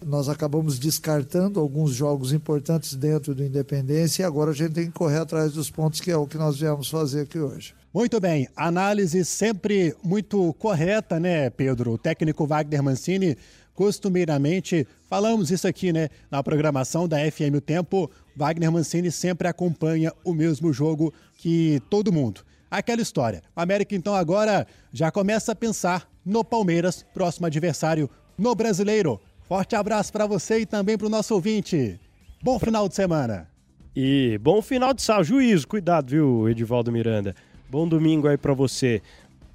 [0.05, 4.93] nós acabamos descartando alguns jogos importantes dentro do Independência e agora a gente tem que
[4.93, 7.75] correr atrás dos pontos, que é o que nós viemos fazer aqui hoje.
[7.93, 11.93] Muito bem, análise sempre muito correta, né, Pedro?
[11.93, 13.37] O técnico Wagner Mancini,
[13.73, 20.13] costumeiramente, falamos isso aqui, né, na programação da FM O Tempo, Wagner Mancini sempre acompanha
[20.25, 22.43] o mesmo jogo que todo mundo.
[22.71, 23.43] Aquela história.
[23.55, 29.21] O América, então, agora já começa a pensar no Palmeiras, próximo adversário no Brasileiro.
[29.49, 32.01] Forte abraço para você e também para o nosso ouvinte.
[32.43, 33.47] Bom final de semana.
[33.95, 35.25] E bom final de sábado.
[35.25, 37.35] Juízo, cuidado, viu, Edivaldo Miranda.
[37.71, 39.03] Bom domingo aí para você.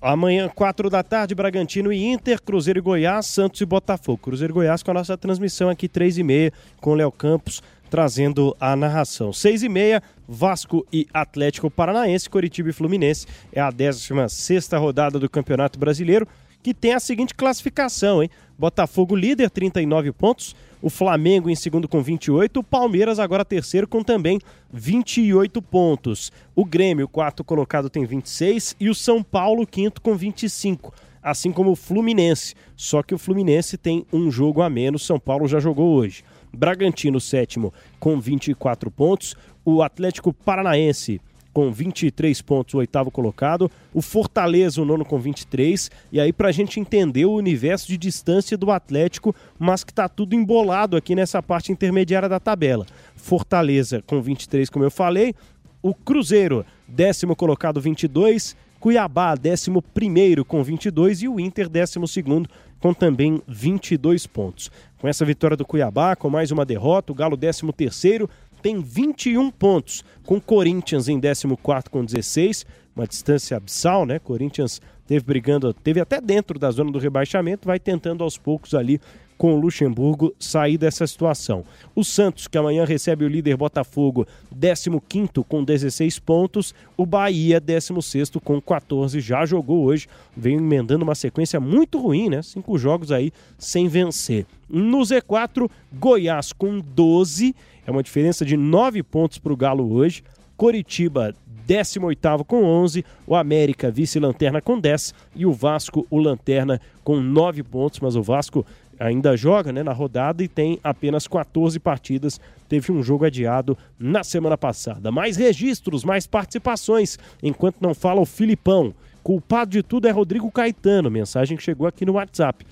[0.01, 4.17] Amanhã, 4 da tarde, Bragantino e Inter, Cruzeiro e Goiás, Santos e Botafogo.
[4.17, 8.55] Cruzeiro e Goiás com a nossa transmissão aqui, 3 e meia, com Léo Campos trazendo
[8.59, 9.33] a narração.
[9.33, 13.25] 6 e meia, Vasco e Atlético Paranaense, Coritiba e Fluminense.
[13.51, 16.27] É a 16 rodada do Campeonato Brasileiro
[16.61, 18.29] que tem a seguinte classificação, hein?
[18.57, 20.55] Botafogo líder, 39 pontos.
[20.81, 22.59] O Flamengo em segundo com 28.
[22.59, 24.39] O Palmeiras agora terceiro com também
[24.71, 26.31] 28 pontos.
[26.55, 28.75] O Grêmio, quarto colocado, tem 26.
[28.79, 30.93] E o São Paulo, quinto com 25.
[31.21, 32.55] Assim como o Fluminense.
[32.75, 35.05] Só que o Fluminense tem um jogo a menos.
[35.05, 36.23] São Paulo já jogou hoje.
[36.53, 39.35] Bragantino, sétimo, com 24 pontos.
[39.63, 41.21] O Atlético Paranaense
[41.59, 43.69] com 23 pontos, o oitavo colocado.
[43.93, 45.91] O Fortaleza, o nono com 23.
[46.09, 50.07] E aí, para a gente entender o universo de distância do Atlético, mas que está
[50.07, 52.85] tudo embolado aqui nessa parte intermediária da tabela.
[53.13, 55.35] Fortaleza com 23, como eu falei.
[55.81, 58.55] O Cruzeiro, décimo colocado, 22.
[58.79, 61.23] Cuiabá, décimo primeiro com 22.
[61.23, 64.71] E o Inter, décimo segundo com também 22 pontos.
[64.97, 68.29] Com essa vitória do Cuiabá, com mais uma derrota, o Galo, décimo terceiro
[68.61, 71.57] tem 21 pontos, com Corinthians em 14
[71.89, 74.19] com 16, uma distância abissal, né?
[74.19, 78.99] Corinthians teve brigando, teve até dentro da zona do rebaixamento, vai tentando aos poucos ali
[79.39, 81.63] com o Luxemburgo sair dessa situação.
[81.95, 86.75] O Santos, que amanhã recebe o líder Botafogo, 15 com 16 pontos.
[86.97, 92.41] O Bahia, 16 com 14, já jogou hoje, vem emendando uma sequência muito ruim, né?
[92.41, 94.45] Cinco jogos aí sem vencer.
[94.67, 97.55] No Z4, Goiás com 12
[97.87, 100.21] é uma diferença de 9 pontos para o Galo hoje.
[100.57, 101.33] Coritiba,
[101.65, 107.61] 18 com 11, o América vice-lanterna com 10 e o Vasco, o lanterna, com 9
[107.61, 108.65] pontos, mas o Vasco
[108.99, 112.39] ainda joga né, na rodada e tem apenas 14 partidas.
[112.67, 115.11] Teve um jogo adiado na semana passada.
[115.11, 118.93] Mais registros, mais participações, enquanto não fala o Filipão.
[119.23, 122.65] Culpado de tudo é Rodrigo Caetano, mensagem que chegou aqui no WhatsApp.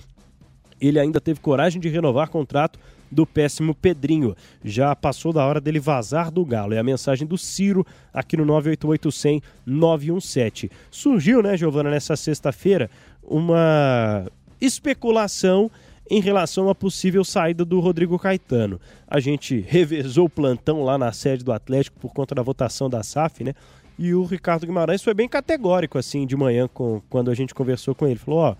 [0.80, 2.78] Ele ainda teve coragem de renovar contrato
[3.10, 4.36] do péssimo Pedrinho.
[4.62, 6.74] Já passou da hora dele vazar do Galo.
[6.74, 10.70] É a mensagem do Ciro aqui no 988 917.
[10.90, 12.90] Surgiu, né, Giovana, nessa sexta-feira,
[13.22, 14.26] uma
[14.60, 15.70] especulação
[16.10, 18.80] em relação à possível saída do Rodrigo Caetano.
[19.06, 23.02] A gente revezou o plantão lá na sede do Atlético por conta da votação da
[23.02, 23.54] SAF, né?
[23.98, 27.94] E o Ricardo Guimarães foi bem categórico assim de manhã com, quando a gente conversou
[27.94, 28.16] com ele.
[28.16, 28.56] Falou: ó,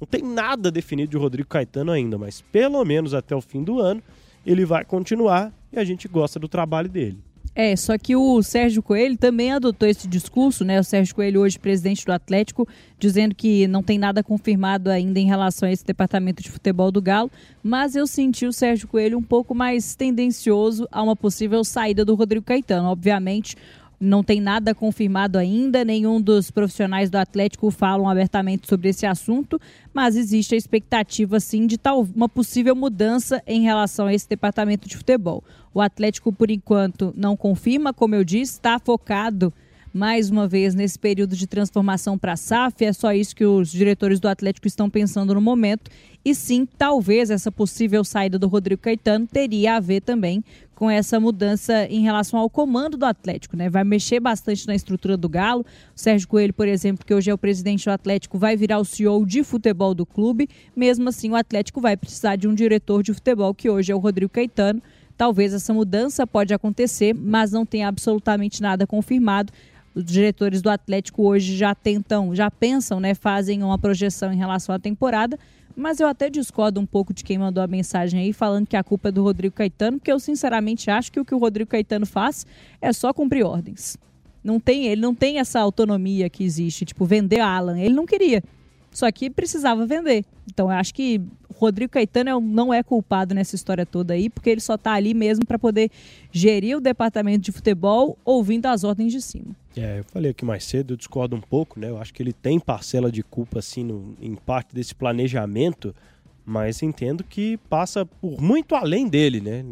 [0.00, 3.80] não tem nada definido de Rodrigo Caetano ainda, mas pelo menos até o fim do
[3.80, 4.02] ano
[4.44, 7.18] ele vai continuar e a gente gosta do trabalho dele.
[7.58, 10.78] É, só que o Sérgio Coelho também adotou esse discurso, né?
[10.78, 15.24] O Sérgio Coelho, hoje presidente do Atlético, dizendo que não tem nada confirmado ainda em
[15.24, 17.30] relação a esse departamento de futebol do Galo,
[17.62, 22.14] mas eu senti o Sérgio Coelho um pouco mais tendencioso a uma possível saída do
[22.14, 22.90] Rodrigo Caetano.
[22.90, 23.56] Obviamente,
[23.98, 29.60] não tem nada confirmado ainda, nenhum dos profissionais do Atlético falam abertamente sobre esse assunto,
[29.92, 34.88] mas existe a expectativa sim de tal uma possível mudança em relação a esse departamento
[34.88, 35.42] de futebol.
[35.72, 39.52] O Atlético, por enquanto, não confirma, como eu disse, está focado
[39.96, 42.84] mais uma vez nesse período de transformação para a SAF.
[42.84, 45.90] É só isso que os diretores do Atlético estão pensando no momento.
[46.22, 50.44] E sim, talvez essa possível saída do Rodrigo Caetano teria a ver também
[50.76, 53.68] com essa mudança em relação ao comando do Atlético, né?
[53.70, 55.62] Vai mexer bastante na estrutura do Galo.
[55.62, 58.84] O Sérgio Coelho, por exemplo, que hoje é o presidente do Atlético, vai virar o
[58.84, 60.48] CEO de futebol do clube.
[60.76, 63.98] Mesmo assim, o Atlético vai precisar de um diretor de futebol, que hoje é o
[63.98, 64.82] Rodrigo Caetano.
[65.16, 69.50] Talvez essa mudança pode acontecer, mas não tem absolutamente nada confirmado.
[69.94, 74.74] Os diretores do Atlético hoje já tentam, já pensam, né, fazem uma projeção em relação
[74.74, 75.38] à temporada,
[75.76, 78.82] mas eu até discordo um pouco de quem mandou a mensagem aí falando que a
[78.82, 82.06] culpa é do Rodrigo Caetano, porque eu sinceramente acho que o que o Rodrigo Caetano
[82.06, 82.46] faz
[82.80, 83.98] é só cumprir ordens.
[84.42, 87.78] Não tem, ele não tem essa autonomia que existe, tipo vender Alan.
[87.78, 88.42] Ele não queria.
[88.90, 90.24] só que precisava vender.
[90.50, 91.20] Então eu acho que
[91.56, 95.46] Rodrigo Caetano não é culpado nessa história toda aí, porque ele só está ali mesmo
[95.46, 95.90] para poder
[96.30, 99.56] gerir o departamento de futebol ouvindo as ordens de cima.
[99.76, 101.88] É, eu falei aqui mais cedo, eu discordo um pouco, né?
[101.88, 105.94] Eu acho que ele tem parcela de culpa, assim, no, em parte desse planejamento,
[106.44, 109.64] mas entendo que passa por muito além dele, né?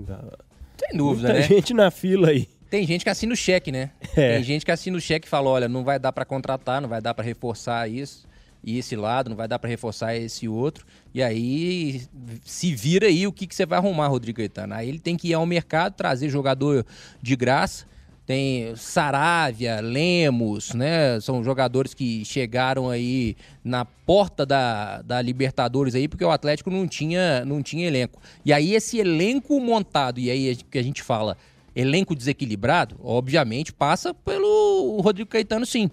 [0.78, 1.42] Sem dúvida, Muita né?
[1.42, 2.48] gente na fila aí.
[2.70, 3.90] Tem gente que assina o cheque, né?
[4.16, 4.34] É.
[4.34, 6.88] Tem gente que assina o cheque e fala, olha, não vai dar para contratar, não
[6.88, 8.26] vai dar para reforçar isso
[8.64, 10.86] e esse lado, não vai dar para reforçar esse outro.
[11.12, 12.02] E aí
[12.44, 14.74] se vira aí o que, que você vai arrumar, Rodrigo Caetano.
[14.74, 16.84] Aí ele tem que ir ao mercado, trazer jogador
[17.20, 17.86] de graça.
[18.26, 21.20] Tem Saravia, Lemos, né?
[21.20, 26.88] São jogadores que chegaram aí na porta da, da Libertadores aí, porque o Atlético não
[26.88, 28.18] tinha, não tinha elenco.
[28.42, 31.36] E aí esse elenco montado, e aí que a gente fala,
[31.76, 35.90] elenco desequilibrado, obviamente passa pelo Rodrigo Caetano sim.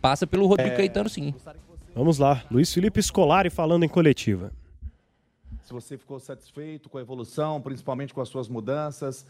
[0.00, 0.76] Passa pelo Rodrigo é...
[0.76, 1.34] Caetano sim.
[1.94, 4.50] Vamos lá, Luiz Felipe Scolari falando em coletiva.
[5.62, 9.24] Se você ficou satisfeito com a evolução, principalmente com as suas mudanças,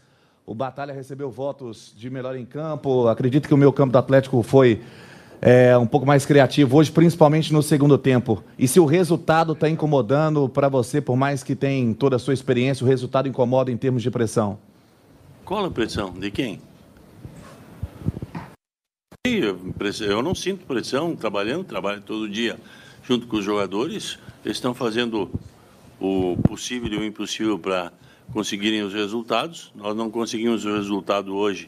[0.47, 3.07] o Batalha recebeu votos de melhor em campo.
[3.07, 4.81] Acredito que o meu campo do Atlético foi
[5.39, 8.43] é, um pouco mais criativo hoje, principalmente no segundo tempo.
[8.57, 12.33] E se o resultado está incomodando para você, por mais que tenha toda a sua
[12.33, 14.57] experiência, o resultado incomoda em termos de pressão?
[15.45, 16.11] Qual a pressão?
[16.13, 16.59] De quem?
[19.27, 22.59] Eu não sinto pressão trabalhando, trabalho todo dia
[23.01, 24.19] junto com os jogadores.
[24.43, 25.31] Eles estão fazendo
[25.99, 27.91] o possível e o impossível para
[28.31, 29.71] conseguirem os resultados.
[29.73, 31.67] Nós não conseguimos o resultado hoje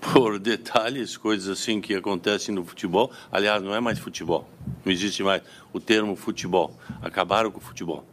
[0.00, 3.10] por detalhes, coisas assim que acontecem no futebol.
[3.32, 4.48] Aliás, não é mais futebol.
[4.84, 6.78] Não existe mais o termo futebol.
[7.02, 8.04] Acabaram com o futebol.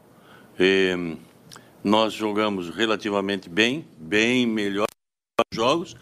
[0.60, 1.18] E
[1.84, 4.88] nós jogamos relativamente bem, bem melhor
[5.54, 5.96] jogos.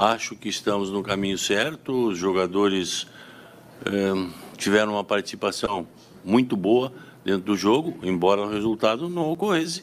[0.00, 2.08] Acho que estamos no caminho certo.
[2.08, 3.06] Os jogadores
[3.84, 5.86] eh, tiveram uma participação
[6.24, 6.90] muito boa
[7.22, 9.82] dentro do jogo, embora o resultado não ocorresse.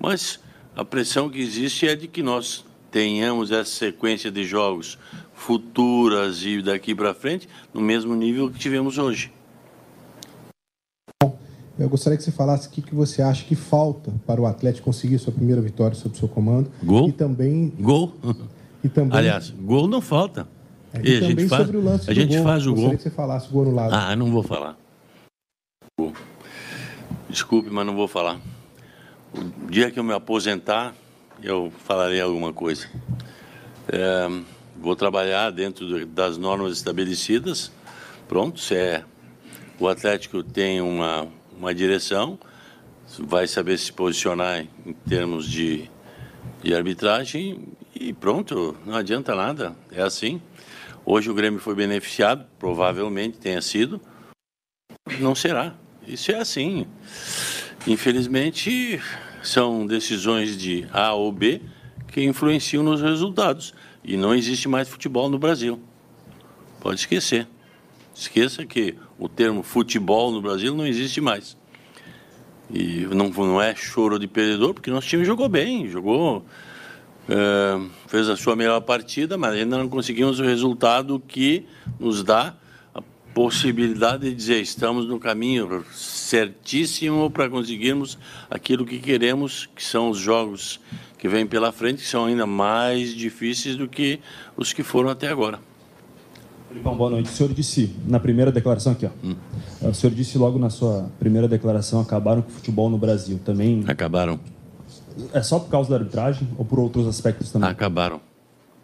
[0.00, 0.40] Mas
[0.74, 4.98] a pressão que existe é de que nós tenhamos essa sequência de jogos
[5.34, 9.30] futuras e daqui para frente no mesmo nível que tivemos hoje.
[11.78, 14.86] Eu gostaria que você falasse o que, que você acha que falta para o Atlético
[14.86, 16.72] conseguir sua primeira vitória sob seu comando.
[16.82, 17.10] Gol?
[17.10, 17.70] E também.
[17.78, 18.14] Gol?
[18.82, 19.18] E também...
[19.18, 20.46] Aliás, gol não falta.
[20.92, 22.44] É, e, e a gente faz, sobre o lance a gente gol.
[22.44, 22.96] faz o gostaria gol.
[22.96, 23.94] que você falasse o gol no lado.
[23.94, 24.76] Ah, não vou falar.
[27.28, 28.40] Desculpe, mas não vou falar.
[29.34, 30.94] O dia que eu me aposentar,
[31.42, 32.88] eu falarei alguma coisa.
[33.88, 34.28] É,
[34.80, 37.70] vou trabalhar dentro das normas estabelecidas.
[38.26, 39.04] Pronto, se é,
[39.78, 42.38] o Atlético tem uma, uma direção,
[43.18, 45.90] vai saber se posicionar em termos de,
[46.62, 47.62] de arbitragem
[48.00, 50.40] e pronto, não adianta nada, é assim.
[51.04, 54.00] Hoje o Grêmio foi beneficiado, provavelmente tenha sido,
[55.18, 55.74] não será.
[56.06, 56.86] Isso é assim.
[57.86, 59.00] Infelizmente,
[59.42, 61.60] são decisões de A ou B
[62.08, 63.74] que influenciam nos resultados.
[64.04, 65.80] E não existe mais futebol no Brasil.
[66.80, 67.46] Pode esquecer.
[68.14, 71.56] Esqueça que o termo futebol no Brasil não existe mais.
[72.70, 76.44] E não, não é choro de perdedor, porque nosso time jogou bem, jogou,
[78.06, 81.66] fez a sua melhor partida, mas ainda não conseguimos o resultado que
[81.98, 82.54] nos dá
[82.94, 83.02] a
[83.34, 88.18] possibilidade de dizer estamos no caminho certíssimo para conseguirmos
[88.50, 90.80] aquilo que queremos, que são os jogos
[91.18, 94.20] que vêm pela frente, que são ainda mais difíceis do que
[94.56, 95.60] os que foram até agora.
[96.82, 97.26] Bom, boa noite.
[97.26, 99.10] O senhor disse na primeira declaração aqui, ó.
[99.24, 99.34] Hum.
[99.82, 103.40] O senhor disse logo na sua primeira declaração acabaram com o futebol no Brasil.
[103.42, 104.38] Também acabaram.
[105.32, 107.68] É só por causa da arbitragem ou por outros aspectos também?
[107.68, 108.20] Acabaram.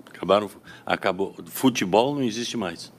[0.06, 0.50] Acabaram.
[0.86, 1.34] Acabou.
[1.46, 2.92] Futebol não existe mais.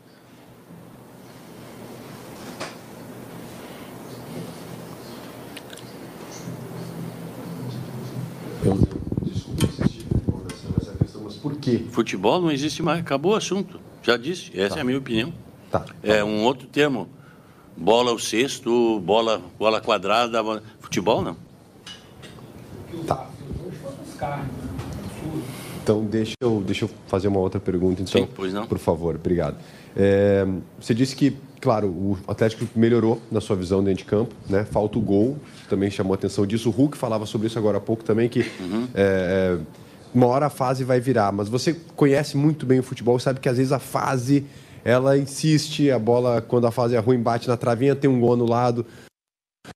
[8.64, 8.76] Eu,
[9.22, 11.86] desculpe insistir com relação a essa questão, mas por quê?
[11.92, 13.80] Futebol não existe mais, acabou o assunto.
[14.02, 14.80] Já disse, essa Tá.
[14.80, 15.34] é a minha opinião.
[15.72, 15.86] Tá.
[16.02, 17.08] É um outro termo.
[17.78, 21.36] Bola ao cesto, bola, bola quadrada, bola- futebol não.
[23.06, 23.28] Tá.
[25.84, 28.22] Então, deixa eu, deixa eu fazer uma outra pergunta, então.
[28.22, 28.66] Sim, pois não.
[28.66, 29.56] Por favor, obrigado.
[29.96, 30.46] É,
[30.80, 34.66] você disse que, claro, o Atlético melhorou na sua visão dentro de campo, né?
[34.66, 35.38] Falta o gol,
[35.70, 36.70] também chamou a atenção disso.
[36.70, 38.88] O Hulk falava sobre isso agora há pouco também, que Uhum.
[38.96, 39.60] é, é,
[40.14, 41.32] uma hora a fase vai virar.
[41.32, 44.44] Mas você conhece muito bem o futebol, sabe que às vezes a fase,
[44.84, 48.34] ela insiste, a bola, quando a fase é ruim, bate na travinha, tem um gol
[48.34, 48.86] anulado.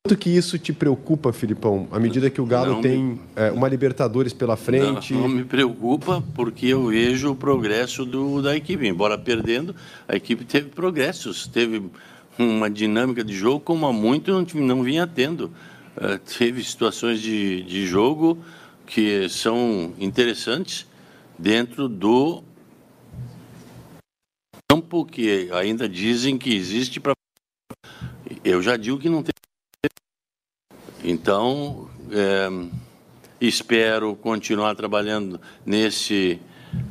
[0.06, 1.88] Quanto que isso te preocupa, Filipão?
[1.92, 5.14] À medida que o Galo Não tem me- é, uma Libertadores pela frente...
[5.14, 8.88] Não, não me preocupa porque eu vejo o progresso do, da equipe.
[8.88, 9.76] Embora perdendo,
[10.08, 11.84] a equipe teve progressos, teve
[12.38, 15.52] uma dinâmica de jogo como há muito não, não vinha tendo.
[15.98, 18.38] Uh, teve situações de, de jogo
[18.86, 20.88] que são interessantes
[21.38, 22.44] dentro do
[24.70, 27.14] campo que ainda dizem que existe para.
[28.44, 29.32] Eu já digo que não tem.
[31.04, 32.50] Então, é,
[33.40, 36.40] espero continuar trabalhando nesse,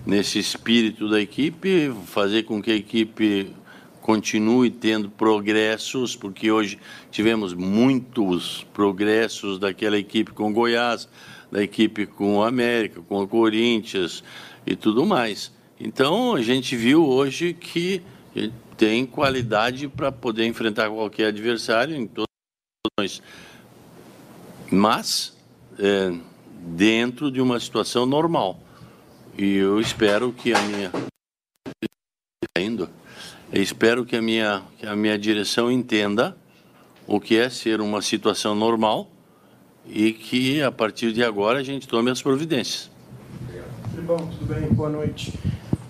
[0.07, 3.53] nesse espírito da equipe, fazer com que a equipe
[4.01, 6.79] continue tendo progressos, porque hoje
[7.11, 11.07] tivemos muitos progressos daquela equipe com Goiás,
[11.53, 14.25] da equipe com o América, com o Corinthians
[14.67, 15.53] e tudo mais.
[15.79, 18.03] Então a gente viu hoje que
[18.79, 22.29] tem qualidade para poder enfrentar qualquer adversário em todas
[22.99, 23.21] as
[24.71, 25.37] mas
[25.79, 26.13] é,
[26.77, 28.59] dentro de uma situação normal.
[29.37, 30.91] E eu espero que a minha
[33.51, 36.37] eu espero que a minha, que a minha direção entenda
[37.07, 39.11] o que é ser uma situação normal
[39.87, 42.91] e que a partir de agora a gente tome as providências.
[43.91, 44.69] Tudo bom, tudo bem?
[44.69, 45.33] Boa noite.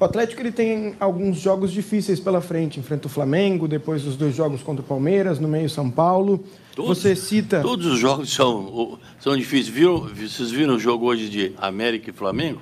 [0.00, 2.78] O Atlético ele tem alguns jogos difíceis pela frente.
[2.78, 6.44] Enfrenta o Flamengo, depois os dois jogos contra o Palmeiras, no meio São Paulo.
[6.76, 7.60] Todos, Você cita.
[7.60, 9.68] Todos os jogos são, são difíceis.
[9.68, 12.60] Viram, vocês viram o jogo hoje de América e Flamengo?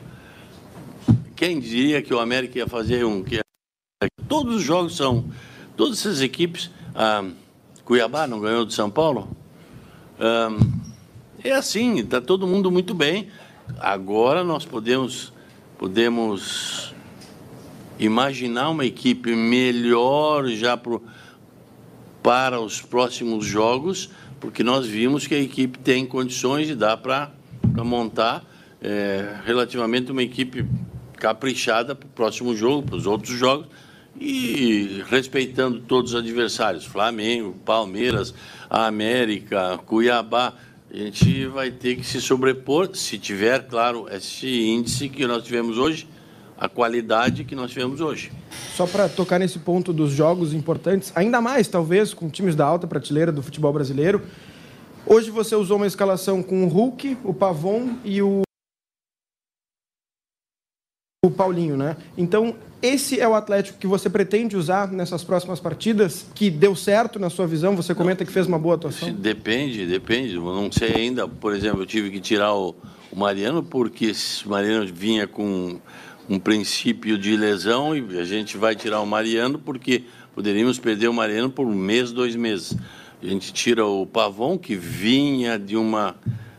[1.34, 3.22] Quem diria que o América ia fazer um.
[3.22, 3.40] Que
[4.26, 5.26] Todos os jogos são.
[5.76, 6.70] Todas essas equipes.
[6.94, 7.22] Ah,
[7.84, 9.28] Cuiabá não ganhou de São Paulo?
[10.18, 10.56] Ah,
[11.44, 13.28] é assim, está todo mundo muito bem.
[13.78, 15.34] Agora nós podemos,
[15.76, 16.95] podemos
[17.98, 21.02] imaginar uma equipe melhor já pro,
[22.22, 27.32] para os próximos jogos, porque nós vimos que a equipe tem condições de dar para
[27.84, 28.44] montar
[28.82, 30.64] é, relativamente uma equipe
[31.14, 33.66] caprichada para o próximo jogo, para os outros jogos
[34.18, 38.34] e respeitando todos os adversários, Flamengo, Palmeiras,
[38.68, 40.54] América, Cuiabá,
[40.90, 45.76] a gente vai ter que se sobrepor, se tiver, claro, esse índice que nós tivemos
[45.76, 46.06] hoje,
[46.58, 48.32] a qualidade que nós tivemos hoje.
[48.74, 52.86] Só para tocar nesse ponto dos jogos importantes, ainda mais talvez com times da alta
[52.86, 54.22] prateleira do futebol brasileiro,
[55.06, 58.42] hoje você usou uma escalação com o Hulk, o Pavon e o
[61.24, 61.96] o Paulinho, né?
[62.16, 67.18] Então, esse é o Atlético que você pretende usar nessas próximas partidas, que deu certo
[67.18, 67.74] na sua visão?
[67.74, 69.12] Você comenta que fez uma boa atuação?
[69.12, 70.36] Depende, depende.
[70.36, 71.26] Eu não sei ainda.
[71.26, 72.76] Por exemplo, eu tive que tirar o,
[73.10, 74.12] o Mariano porque
[74.44, 75.80] o Mariano vinha com
[76.28, 81.14] um princípio de lesão e a gente vai tirar o Mariano porque poderíamos perder o
[81.14, 82.76] Mariano por um mês, dois meses.
[83.22, 86.14] A gente tira o Pavon, que vinha de uma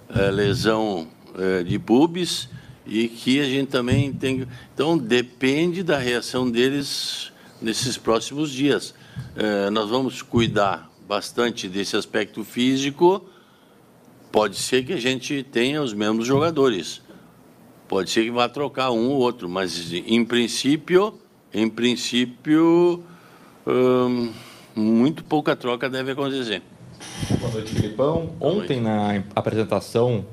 [0.10, 2.50] uh, lesão uh, de pubis
[2.86, 4.48] e que a gente também tem.
[4.74, 8.94] Então, depende da reação deles nesses próximos dias.
[9.36, 13.28] É, nós vamos cuidar bastante desse aspecto físico.
[14.32, 17.02] Pode ser que a gente tenha os mesmos jogadores.
[17.88, 21.18] Pode ser que vá trocar um ou outro, mas em princípio,
[21.54, 23.02] em princípio,
[23.66, 24.32] hum,
[24.76, 26.62] muito pouca troca deve acontecer.
[27.40, 28.36] Boa noite, Filipão.
[28.42, 30.26] Ontem, na apresentação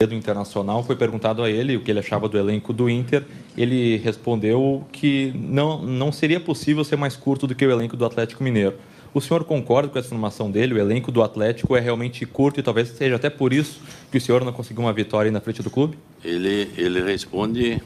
[0.00, 3.26] do Internacional, foi perguntado a ele o que ele achava do elenco do Inter.
[3.56, 8.06] Ele respondeu que não, não seria possível ser mais curto do que o elenco do
[8.06, 8.76] Atlético Mineiro.
[9.12, 10.74] O senhor concorda com essa informação dele?
[10.74, 14.20] O elenco do Atlético é realmente curto e talvez seja até por isso que o
[14.20, 15.98] senhor não conseguiu uma vitória na frente do clube?
[16.24, 17.82] Ele, ele responde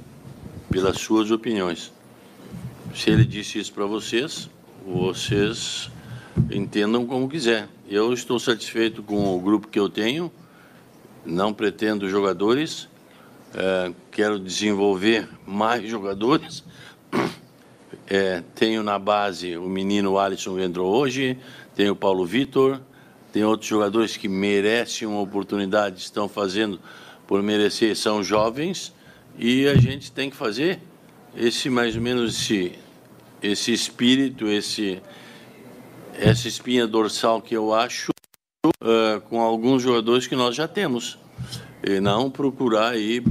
[0.70, 1.92] pelas suas opiniões.
[2.94, 4.50] Se ele disse isso para vocês,
[4.86, 5.90] vocês
[6.50, 7.68] entendam como quiser.
[7.88, 10.30] Eu estou satisfeito com o grupo que eu tenho
[11.24, 12.88] não pretendo jogadores,
[13.54, 16.64] é, quero desenvolver mais jogadores.
[18.06, 21.38] É, tenho na base o menino Alisson que entrou hoje,
[21.74, 22.80] tenho o Paulo Vitor,
[23.32, 26.78] tem outros jogadores que merecem uma oportunidade, estão fazendo
[27.26, 28.92] por merecer, são jovens,
[29.38, 30.78] e a gente tem que fazer
[31.34, 32.78] esse mais ou menos esse,
[33.42, 35.02] esse espírito, esse,
[36.12, 38.12] essa espinha dorsal que eu acho
[38.66, 41.18] uh, com alguns jogadores que nós já temos.
[41.82, 43.22] E não procurar aí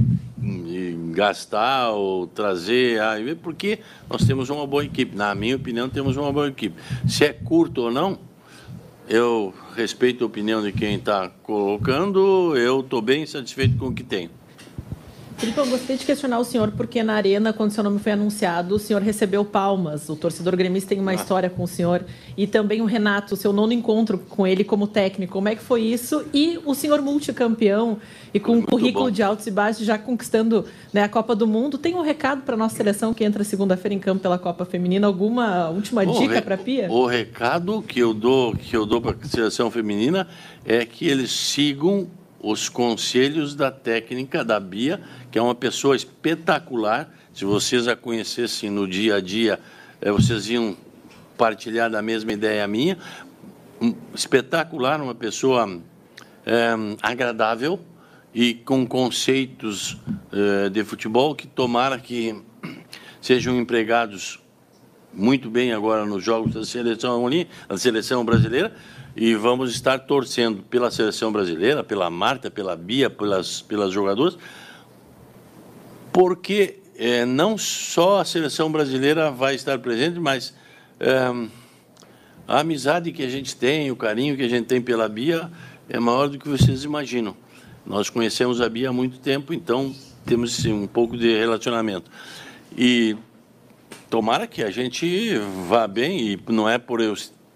[1.14, 3.00] gastar ou trazer,
[3.42, 3.78] porque
[4.10, 5.16] nós temos uma boa equipe.
[5.16, 6.74] Na minha opinião, temos uma boa equipe.
[7.08, 8.18] Se é curto ou não,
[9.08, 14.02] eu respeito a opinião de quem está colocando, eu estou bem satisfeito com o que
[14.02, 14.30] tenho.
[15.36, 18.76] Felipe, eu gostaria de questionar o senhor, porque na Arena, quando seu nome foi anunciado,
[18.76, 20.08] o senhor recebeu palmas.
[20.08, 21.14] O torcedor gremista tem uma ah.
[21.14, 22.04] história com o senhor.
[22.36, 25.32] E também o Renato, seu nono encontro com ele como técnico.
[25.32, 26.24] Como é que foi isso?
[26.32, 27.98] E o senhor multicampeão
[28.32, 29.10] e com um currículo bom.
[29.10, 31.78] de altos e baixos, já conquistando né, a Copa do Mundo.
[31.78, 35.06] Tem um recado para a nossa seleção que entra segunda-feira em campo pela Copa Feminina?
[35.06, 36.90] Alguma última bom, dica para a Pia?
[36.90, 40.28] O recado que eu dou, que eu dou para a seleção feminina
[40.64, 42.08] é que eles sigam
[42.44, 45.00] os conselhos da técnica da Bia,
[45.32, 47.10] que é uma pessoa espetacular.
[47.32, 49.58] Se vocês a conhecessem no dia a dia,
[50.00, 50.76] eh, vocês iam
[51.38, 52.98] partilhar da mesma ideia minha.
[54.14, 55.80] Espetacular, uma pessoa
[56.44, 57.80] é, agradável
[58.32, 59.96] e com conceitos
[60.32, 62.40] é, de futebol que tomara que
[63.20, 64.40] sejam empregados
[65.12, 67.24] muito bem agora nos jogos da seleção,
[67.68, 68.72] da seleção brasileira
[69.16, 74.36] e vamos estar torcendo pela seleção brasileira, pela Marta, pela Bia, pelas, pelas jogadoras,
[76.12, 80.54] porque é, não só a seleção brasileira vai estar presente, mas
[80.98, 81.48] é,
[82.46, 85.50] a amizade que a gente tem, o carinho que a gente tem pela Bia
[85.88, 87.36] é maior do que vocês imaginam.
[87.86, 89.94] Nós conhecemos a Bia há muito tempo, então
[90.24, 92.10] temos sim, um pouco de relacionamento.
[92.76, 93.16] E
[94.08, 95.38] tomara que a gente
[95.68, 97.14] vá bem, e não é por eu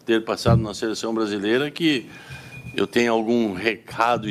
[0.08, 2.08] ter passado na seleção brasileira que
[2.74, 4.26] eu tenho algum recado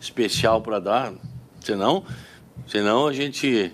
[0.00, 1.12] especial para dar.
[1.58, 2.04] Senão,
[2.68, 3.72] senão a gente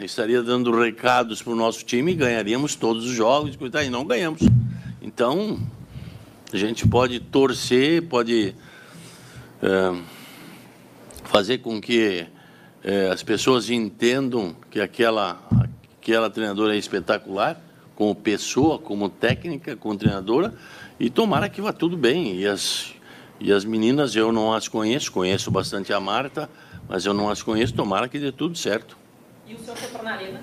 [0.00, 4.40] estaria dando recados para o nosso time e ganharíamos todos os jogos, e não ganhamos.
[5.02, 5.60] Então,
[6.50, 8.54] a gente pode torcer, pode
[9.62, 10.02] é,
[11.24, 12.26] fazer com que
[12.82, 15.38] é, as pessoas entendam que aquela,
[16.00, 17.62] aquela treinadora é espetacular,
[17.98, 20.54] como pessoa, como técnica, como treinadora,
[20.98, 22.40] e tomara que vá tudo bem.
[22.40, 22.94] E as,
[23.40, 26.48] e as meninas, eu não as conheço, conheço bastante a Marta,
[26.88, 28.96] mas eu não as conheço, tomara que dê tudo certo.
[29.46, 30.40] E o senhor retornar à arena?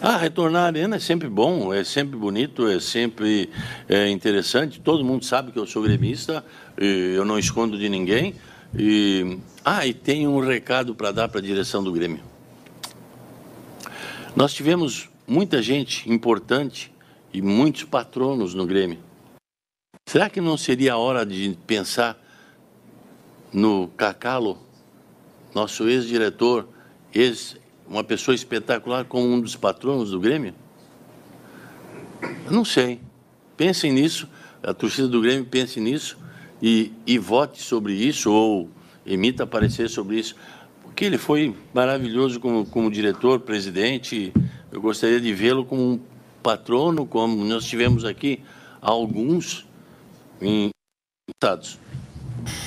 [0.00, 3.50] Ah, retornar à arena é sempre bom, é sempre bonito, é sempre
[3.88, 4.78] é, interessante.
[4.80, 6.44] Todo mundo sabe que eu sou gremista,
[6.76, 8.34] eu não escondo de ninguém.
[8.78, 12.20] E, ah, e tem um recado para dar para a direção do Grêmio.
[14.34, 16.92] Nós tivemos muita gente importante
[17.32, 18.98] e muitos patronos no Grêmio.
[20.08, 22.16] Será que não seria a hora de pensar
[23.52, 24.56] no Cacalo,
[25.52, 26.68] nosso ex-diretor,
[27.12, 27.56] ex,
[27.88, 30.54] uma pessoa espetacular como um dos patronos do Grêmio?
[32.48, 33.00] Não sei.
[33.56, 34.28] Pensem nisso,
[34.62, 36.16] a torcida do Grêmio pense nisso
[36.62, 38.70] e, e vote sobre isso ou
[39.04, 40.36] emita parecer sobre isso.
[40.84, 44.32] Porque ele foi maravilhoso como, como diretor, presidente.
[44.70, 46.00] Eu gostaria de vê-lo como um
[46.44, 48.40] patrono, como nós tivemos aqui
[48.80, 49.65] alguns
[50.40, 50.70] em
[51.28, 51.78] estados.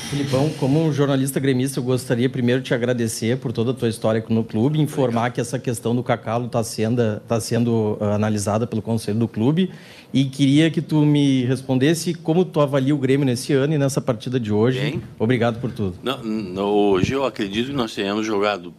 [0.09, 3.87] Filipão, como um jornalista gremista, eu gostaria primeiro de te agradecer por toda a tua
[3.87, 5.33] história no clube, informar Obrigado.
[5.33, 9.71] que essa questão do cacalo está sendo, tá sendo uh, analisada pelo conselho do clube
[10.11, 14.01] e queria que tu me respondesse como tu avalia o Grêmio nesse ano e nessa
[14.01, 14.79] partida de hoje.
[14.79, 15.03] Bem.
[15.19, 15.99] Obrigado por tudo.
[16.01, 18.73] Não, não, hoje eu acredito que nós tenhamos jogado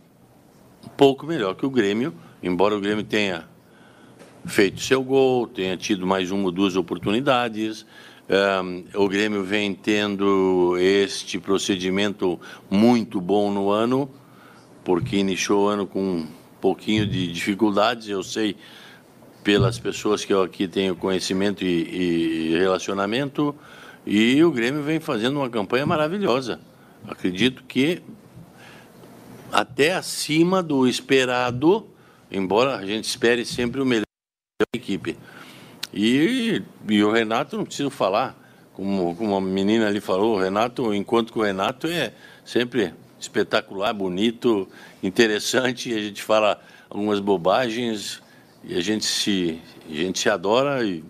[0.84, 2.12] um pouco melhor que o Grêmio,
[2.42, 3.44] embora o Grêmio tenha
[4.44, 7.86] feito seu gol, tenha tido mais uma ou duas oportunidades.
[8.94, 12.38] O Grêmio vem tendo este procedimento
[12.70, 14.08] muito bom no ano,
[14.84, 16.28] porque iniciou o ano com um
[16.60, 18.56] pouquinho de dificuldades, eu sei
[19.42, 23.52] pelas pessoas que eu aqui tenho conhecimento e, e relacionamento,
[24.06, 26.60] e o Grêmio vem fazendo uma campanha maravilhosa.
[27.08, 28.00] Acredito que
[29.50, 31.88] até acima do esperado,
[32.30, 34.04] embora a gente espere sempre o melhor
[34.60, 35.16] da equipe.
[35.92, 38.36] E, e o Renato, não preciso falar,
[38.72, 42.12] como, como a menina ali falou, o Renato, enquanto com o Renato, é
[42.44, 44.68] sempre espetacular, bonito,
[45.02, 45.92] interessante.
[45.92, 48.22] A gente fala algumas bobagens
[48.64, 51.04] e a gente se, a gente se adora e,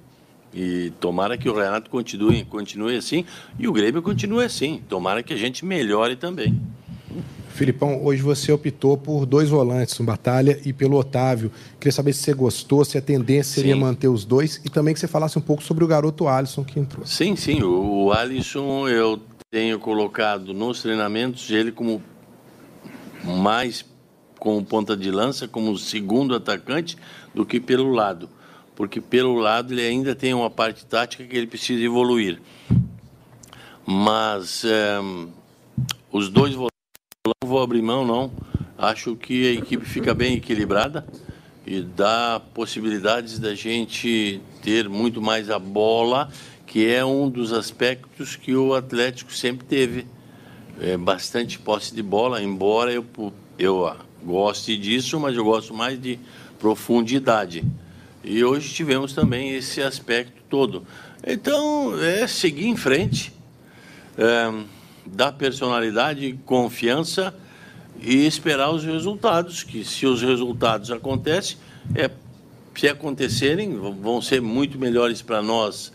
[0.53, 3.24] e tomara que o Renato continue, continue assim
[3.59, 4.83] e o Grêmio continue assim.
[4.89, 6.61] Tomara que a gente melhore também.
[7.55, 11.51] Filipão, hoje você optou por dois volantes, um Batalha e pelo Otávio.
[11.78, 13.80] Queria saber se você gostou, se a tendência seria sim.
[13.80, 16.78] manter os dois e também que você falasse um pouco sobre o garoto Alisson que
[16.78, 17.07] entrou.
[17.07, 17.62] Sim, sim.
[17.62, 19.20] O, o Alisson eu
[19.51, 22.03] tenho colocado nos treinamentos ele como
[23.24, 23.84] mais
[24.38, 26.96] como ponta de lança, como segundo atacante,
[27.34, 28.28] do que pelo lado.
[28.74, 32.40] Porque pelo lado ele ainda tem uma parte tática que ele precisa evoluir.
[33.84, 34.98] Mas é,
[36.11, 36.70] os dois volantes
[37.27, 38.33] não vou abrir mão, não.
[38.79, 41.07] Acho que a equipe fica bem equilibrada
[41.66, 46.33] e dá possibilidades da gente ter muito mais a bola,
[46.66, 50.07] que é um dos aspectos que o Atlético sempre teve.
[50.81, 53.05] É, bastante posse de bola, embora eu,
[53.59, 53.95] eu
[54.25, 56.18] goste disso, mas eu gosto mais de
[56.59, 57.62] profundidade.
[58.25, 60.87] E hoje tivemos também esse aspecto todo.
[61.27, 63.31] Então, é seguir em frente,
[64.16, 64.64] é,
[65.13, 67.35] dar personalidade, confiança
[68.01, 71.59] e esperar os resultados, que se os resultados acontecem,
[71.95, 72.11] é,
[72.75, 75.93] se acontecerem, vão ser muito melhores para nós,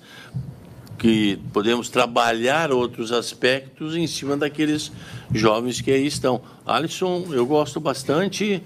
[0.97, 4.91] que podemos trabalhar outros aspectos em cima daqueles
[5.33, 6.41] jovens que aí estão.
[6.65, 8.61] Alisson, eu gosto bastante.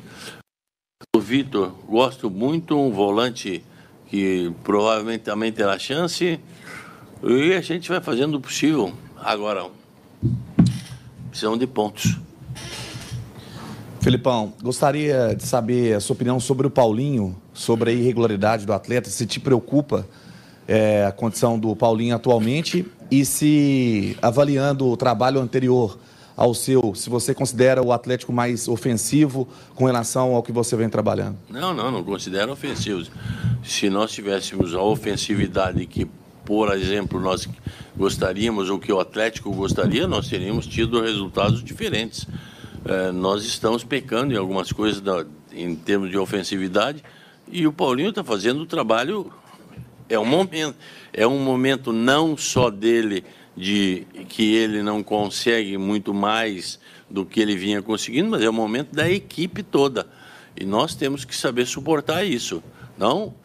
[1.15, 3.63] O Vitor, gosto muito, um volante
[4.07, 6.39] que provavelmente também terá chance.
[7.23, 8.93] E a gente vai fazendo o possível.
[9.17, 9.69] Agora,
[11.29, 12.17] precisamos de pontos.
[14.01, 19.09] Felipão, gostaria de saber a sua opinião sobre o Paulinho, sobre a irregularidade do atleta,
[19.09, 20.07] se te preocupa
[20.67, 25.97] é, a condição do Paulinho atualmente e se, avaliando o trabalho anterior
[26.37, 29.45] ao seu, se você considera o Atlético mais ofensivo
[29.75, 31.37] com relação ao que você vem trabalhando.
[31.49, 33.03] Não, não, não considero ofensivo.
[33.61, 36.07] Se nós tivéssemos a ofensividade que,
[36.49, 37.47] por exemplo, nós
[37.95, 42.25] gostaríamos ou que o Atlético gostaria, nós teríamos tido resultados diferentes.
[42.83, 47.03] É, nós estamos pecando em algumas coisas da, em termos de ofensividade
[47.51, 49.31] e o Paulinho está fazendo o trabalho.
[50.09, 50.75] É um momento,
[51.13, 53.23] é um momento não só dele
[53.55, 58.53] de que ele não consegue muito mais do que ele vinha conseguindo, mas é o
[58.53, 60.07] momento da equipe toda.
[60.59, 62.63] E nós temos que saber suportar isso.
[62.97, 63.35] Não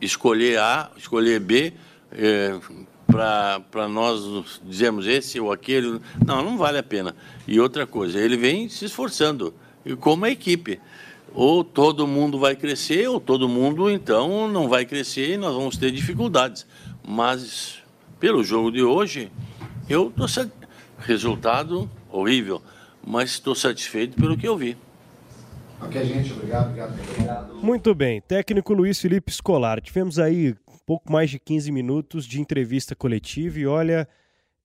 [0.00, 1.74] escolher A, escolher B,
[2.12, 2.58] é,
[3.06, 6.00] para nós dizermos esse ou aquele.
[6.24, 7.14] Não, não vale a pena.
[7.46, 9.54] E outra coisa, ele vem se esforçando,
[9.84, 10.80] e como a equipe.
[11.34, 15.76] Ou todo mundo vai crescer, ou todo mundo, então, não vai crescer e nós vamos
[15.76, 16.66] ter dificuldades.
[17.06, 17.78] Mas,
[18.18, 19.30] pelo jogo de hoje,
[19.88, 20.26] eu estou
[20.98, 22.62] resultado horrível,
[23.06, 24.76] mas estou satisfeito pelo que eu vi.
[25.80, 27.54] Ok, gente, obrigado, obrigado.
[27.62, 29.80] Muito bem, técnico Luiz Felipe Scolar.
[29.80, 30.56] Tivemos aí
[30.88, 34.08] pouco mais de 15 minutos de entrevista coletiva e olha,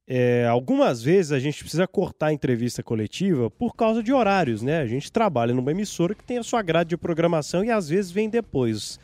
[0.07, 4.80] é, algumas vezes a gente precisa cortar a entrevista coletiva por causa de horários, né?
[4.80, 8.09] A gente trabalha numa emissora que tem a sua grade de programação e às vezes
[8.09, 9.01] vem depois.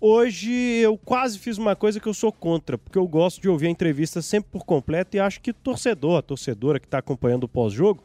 [0.00, 3.66] Hoje eu quase fiz uma coisa que eu sou contra, porque eu gosto de ouvir
[3.66, 7.48] a entrevista sempre por completo e acho que torcedor, a torcedora que está acompanhando o
[7.48, 8.02] pós-jogo,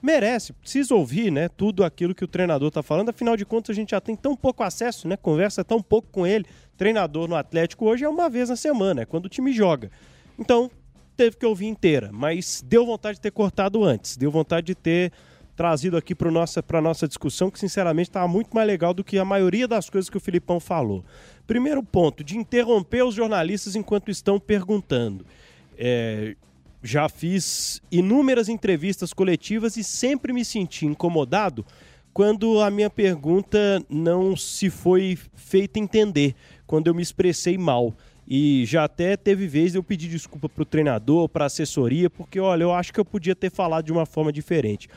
[0.00, 3.08] merece, precisa ouvir, né, tudo aquilo que o treinador está falando.
[3.08, 6.26] Afinal de contas, a gente já tem tão pouco acesso, né, conversa tão pouco com
[6.26, 6.46] ele.
[6.80, 9.90] Treinador no Atlético hoje é uma vez na semana, é quando o time joga.
[10.38, 10.70] Então,
[11.14, 15.12] teve que ouvir inteira, mas deu vontade de ter cortado antes, deu vontade de ter
[15.54, 19.18] trazido aqui para nossa, a nossa discussão, que sinceramente estava muito mais legal do que
[19.18, 21.04] a maioria das coisas que o Filipão falou.
[21.46, 25.26] Primeiro ponto, de interromper os jornalistas enquanto estão perguntando.
[25.76, 26.34] É,
[26.82, 31.62] já fiz inúmeras entrevistas coletivas e sempre me senti incomodado
[32.12, 36.34] quando a minha pergunta não se foi feita entender,
[36.66, 37.94] quando eu me expressei mal.
[38.26, 42.38] E já até teve vez eu pedir desculpa para o treinador, para a assessoria, porque
[42.38, 44.88] olha, eu acho que eu podia ter falado de uma forma diferente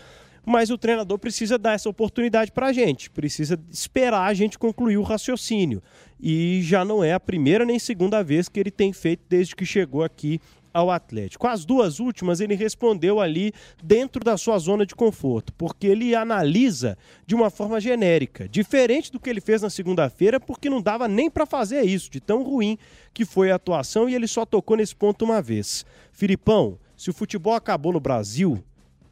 [0.46, 4.98] mas o treinador precisa dar essa oportunidade para a gente, precisa esperar a gente concluir
[4.98, 5.82] o raciocínio.
[6.20, 9.66] E já não é a primeira nem segunda vez que ele tem feito desde que
[9.66, 10.40] chegou aqui
[10.74, 11.48] ao Atlético.
[11.48, 13.54] As duas últimas ele respondeu ali
[13.84, 19.20] dentro da sua zona de conforto, porque ele analisa de uma forma genérica, diferente do
[19.20, 22.78] que ele fez na segunda-feira, porque não dava nem para fazer isso, de tão ruim
[23.14, 25.86] que foi a atuação e ele só tocou nesse ponto uma vez.
[26.12, 28.64] Filipão, se o futebol acabou no Brasil,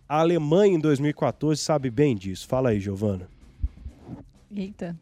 [0.08, 2.48] a Alemanha em 2014 sabe bem disso.
[2.48, 3.30] Fala aí, Giovana.
[4.54, 4.98] Eita.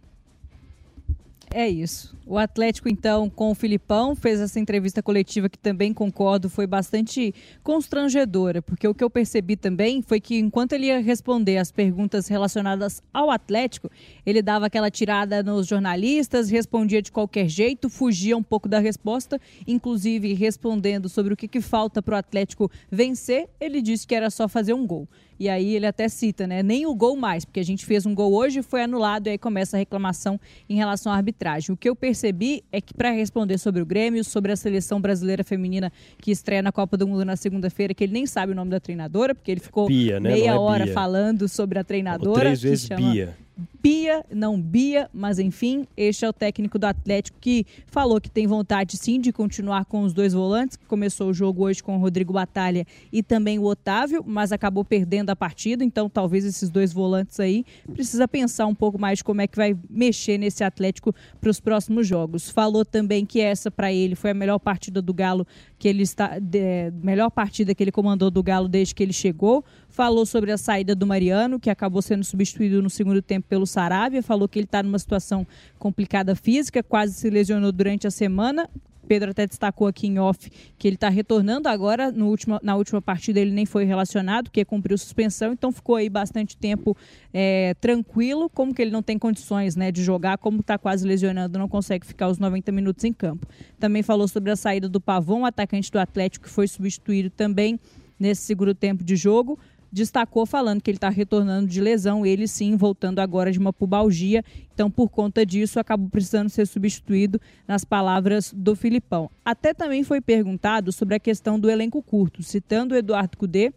[1.52, 2.16] É isso.
[2.28, 7.34] O Atlético, então, com o Filipão, fez essa entrevista coletiva que também concordo, foi bastante
[7.64, 12.28] constrangedora, porque o que eu percebi também foi que enquanto ele ia responder as perguntas
[12.28, 13.90] relacionadas ao Atlético,
[14.24, 19.42] ele dava aquela tirada nos jornalistas, respondia de qualquer jeito, fugia um pouco da resposta,
[19.66, 24.30] inclusive respondendo sobre o que, que falta para o Atlético vencer, ele disse que era
[24.30, 25.08] só fazer um gol.
[25.40, 26.62] E aí ele até cita, né?
[26.62, 29.38] Nem o gol mais, porque a gente fez um gol hoje, foi anulado e aí
[29.38, 31.74] começa a reclamação em relação à arbitragem.
[31.74, 35.44] O que eu percebi é que para responder sobre o Grêmio, sobre a seleção brasileira
[35.44, 38.72] feminina que estreia na Copa do Mundo na segunda-feira, que ele nem sabe o nome
[38.72, 40.34] da treinadora, porque ele ficou Bia, né?
[40.34, 40.94] meia é hora Bia.
[40.94, 42.42] falando sobre a treinadora.
[42.42, 43.12] Três vezes chama...
[43.12, 43.38] Bia.
[43.82, 48.46] Bia, não Bia, mas enfim, este é o técnico do Atlético que falou que tem
[48.46, 52.00] vontade sim de continuar com os dois volantes, que começou o jogo hoje com o
[52.00, 56.92] Rodrigo Batalha e também o Otávio, mas acabou perdendo a partida, então talvez esses dois
[56.94, 61.50] volantes aí precisa pensar um pouco mais como é que vai mexer nesse Atlético para
[61.50, 62.50] os próximos jogos.
[62.50, 65.46] Falou também que essa para ele foi a melhor partida do Galo
[65.80, 69.64] que ele está de, melhor partida que ele comandou do Galo desde que ele chegou.
[69.88, 74.22] Falou sobre a saída do Mariano, que acabou sendo substituído no segundo tempo pelo Saravia.
[74.22, 75.48] Falou que ele está numa situação
[75.80, 78.70] complicada física, quase se lesionou durante a semana.
[79.10, 82.12] Pedro até destacou aqui em off que ele está retornando agora.
[82.12, 86.08] No último, na última partida ele nem foi relacionado, porque cumpriu suspensão, então ficou aí
[86.08, 86.96] bastante tempo
[87.34, 88.48] é, tranquilo.
[88.52, 92.06] Como que ele não tem condições né, de jogar, como está quase lesionando, não consegue
[92.06, 93.48] ficar os 90 minutos em campo.
[93.80, 97.80] Também falou sobre a saída do Pavão, atacante do Atlético, que foi substituído também
[98.20, 99.58] nesse segundo tempo de jogo
[99.92, 104.44] destacou falando que ele está retornando de lesão, ele sim voltando agora de uma pubalgia.
[104.74, 109.30] Então, por conta disso, acabou precisando ser substituído nas palavras do Filipão.
[109.44, 113.74] Até também foi perguntado sobre a questão do elenco curto, citando o Eduardo Cudê,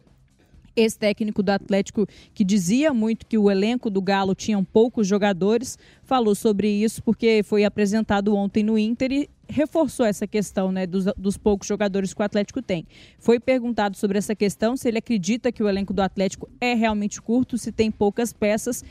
[0.75, 6.35] ex-técnico do Atlético, que dizia muito que o elenco do Galo tinha poucos jogadores, falou
[6.35, 11.37] sobre isso porque foi apresentado ontem no Inter e reforçou essa questão né, dos, dos,
[11.37, 12.87] poucos jogadores que o Atlético tem.
[13.19, 17.21] Foi perguntado sobre essa questão, se ele acredita que o elenco do Atlético é realmente
[17.21, 18.83] curto, se tem poucas peças.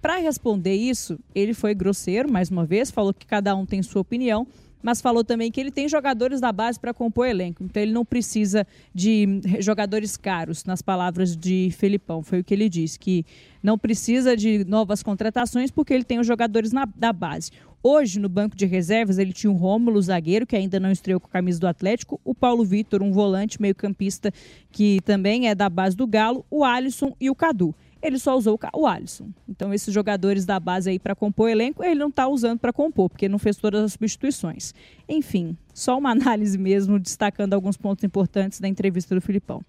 [0.00, 4.02] Para responder isso, ele foi grosseiro, mais uma vez, falou que cada um tem sua
[4.02, 4.46] opinião,
[4.82, 8.04] mas falou também que ele tem jogadores da base para compor elenco, então ele não
[8.04, 13.24] precisa de jogadores caros, nas palavras de Felipão, foi o que ele disse, que
[13.62, 17.52] não precisa de novas contratações porque ele tem os jogadores na, da base.
[17.84, 21.26] Hoje, no banco de reservas, ele tinha o Rômulo, zagueiro, que ainda não estreou com
[21.26, 24.32] a camisa do Atlético, o Paulo Vitor, um volante meio-campista
[24.70, 28.58] que também é da base do Galo, o Alisson e o Cadu ele só usou
[28.74, 29.28] o Alisson.
[29.48, 32.72] Então, esses jogadores da base aí para compor o elenco, ele não está usando para
[32.72, 34.74] compor, porque não fez todas as substituições.
[35.08, 39.62] Enfim, só uma análise mesmo, destacando alguns pontos importantes da entrevista do Filipão.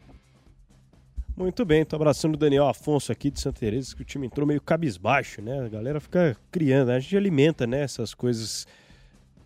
[1.36, 4.46] Muito bem, estou abraçando o Daniel Afonso aqui de Santa Teresa, que o time entrou
[4.46, 5.66] meio cabisbaixo, né?
[5.66, 8.68] A galera fica criando, a gente alimenta né, essas coisas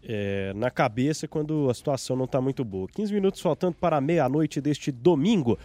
[0.03, 2.87] é, na cabeça quando a situação não está muito boa.
[2.93, 5.57] 15 minutos faltando para meia-noite deste domingo.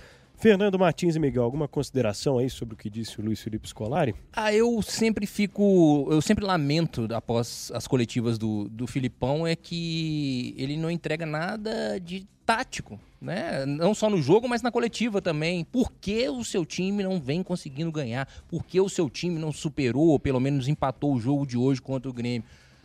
[0.42, 4.12] Fernando Martins e Miguel, alguma consideração aí sobre o que disse o Luiz Felipe Scolari?
[4.32, 10.52] Ah, eu sempre fico, eu sempre lamento após as coletivas do, do Filipão é que
[10.58, 13.64] ele não entrega nada de tático, né?
[13.64, 15.64] Não só no jogo, mas na coletiva também.
[15.64, 18.26] Por que o seu time não vem conseguindo ganhar?
[18.48, 21.80] Por que o seu time não superou, ou pelo menos empatou o jogo de hoje
[21.80, 22.42] contra o Grêmio?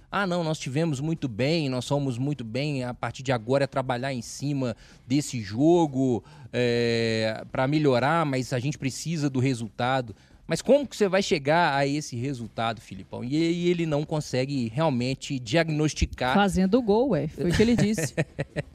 [0.10, 3.68] Ah, não, nós tivemos muito bem, nós somos muito bem, a partir de agora é
[3.68, 10.16] trabalhar em cima desse jogo é, para melhorar, mas a gente precisa do resultado.
[10.48, 13.22] Mas como que você vai chegar a esse resultado, Filipão?
[13.22, 16.34] E, e ele não consegue realmente diagnosticar.
[16.34, 17.28] Fazendo gol, ué.
[17.28, 18.16] Foi o que ele disse.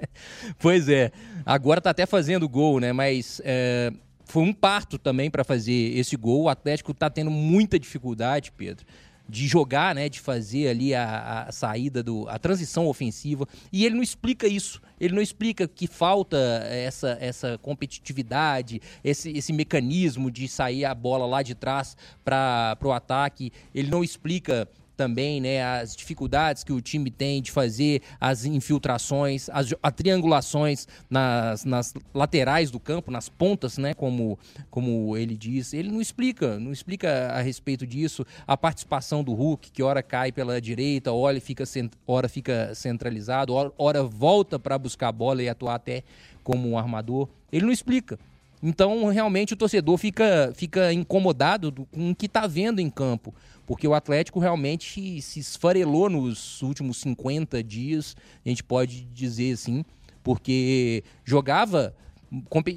[0.61, 1.11] pois é.
[1.47, 2.93] Agora tá até fazendo gol, né?
[2.93, 3.91] Mas é,
[4.26, 6.43] foi um parto também para fazer esse gol.
[6.43, 8.85] O Atlético tá tendo muita dificuldade, Pedro
[9.33, 13.95] de jogar, né, de fazer ali a, a, saída do a transição ofensiva e ele
[13.95, 14.83] não explica isso.
[15.01, 16.37] Ele não explica que falta
[16.68, 22.93] essa, essa competitividade, esse, esse mecanismo de sair a bola lá de trás para o
[22.93, 23.51] ataque.
[23.74, 29.49] Ele não explica também, né, as dificuldades que o time tem de fazer as infiltrações,
[29.51, 34.38] as, as triangulações nas, nas, laterais do campo, nas pontas, né, como,
[34.70, 35.72] como ele diz.
[35.72, 38.24] Ele não explica, não explica a respeito disso.
[38.47, 41.64] A participação do Hulk, que ora cai pela direita, ora fica,
[42.07, 46.03] ora fica centralizado, ora, ora volta para buscar a bola e atuar até
[46.43, 47.28] como um armador.
[47.51, 48.18] Ele não explica.
[48.62, 53.34] Então, realmente, o torcedor fica, fica incomodado com o que está vendo em campo
[53.66, 59.84] porque o Atlético realmente se esfarelou nos últimos 50 dias, a gente pode dizer assim,
[60.22, 61.94] porque jogava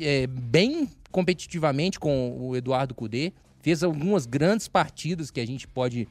[0.01, 6.07] é, bem competitivamente com o Eduardo Cudê, fez algumas grandes partidas que a gente pode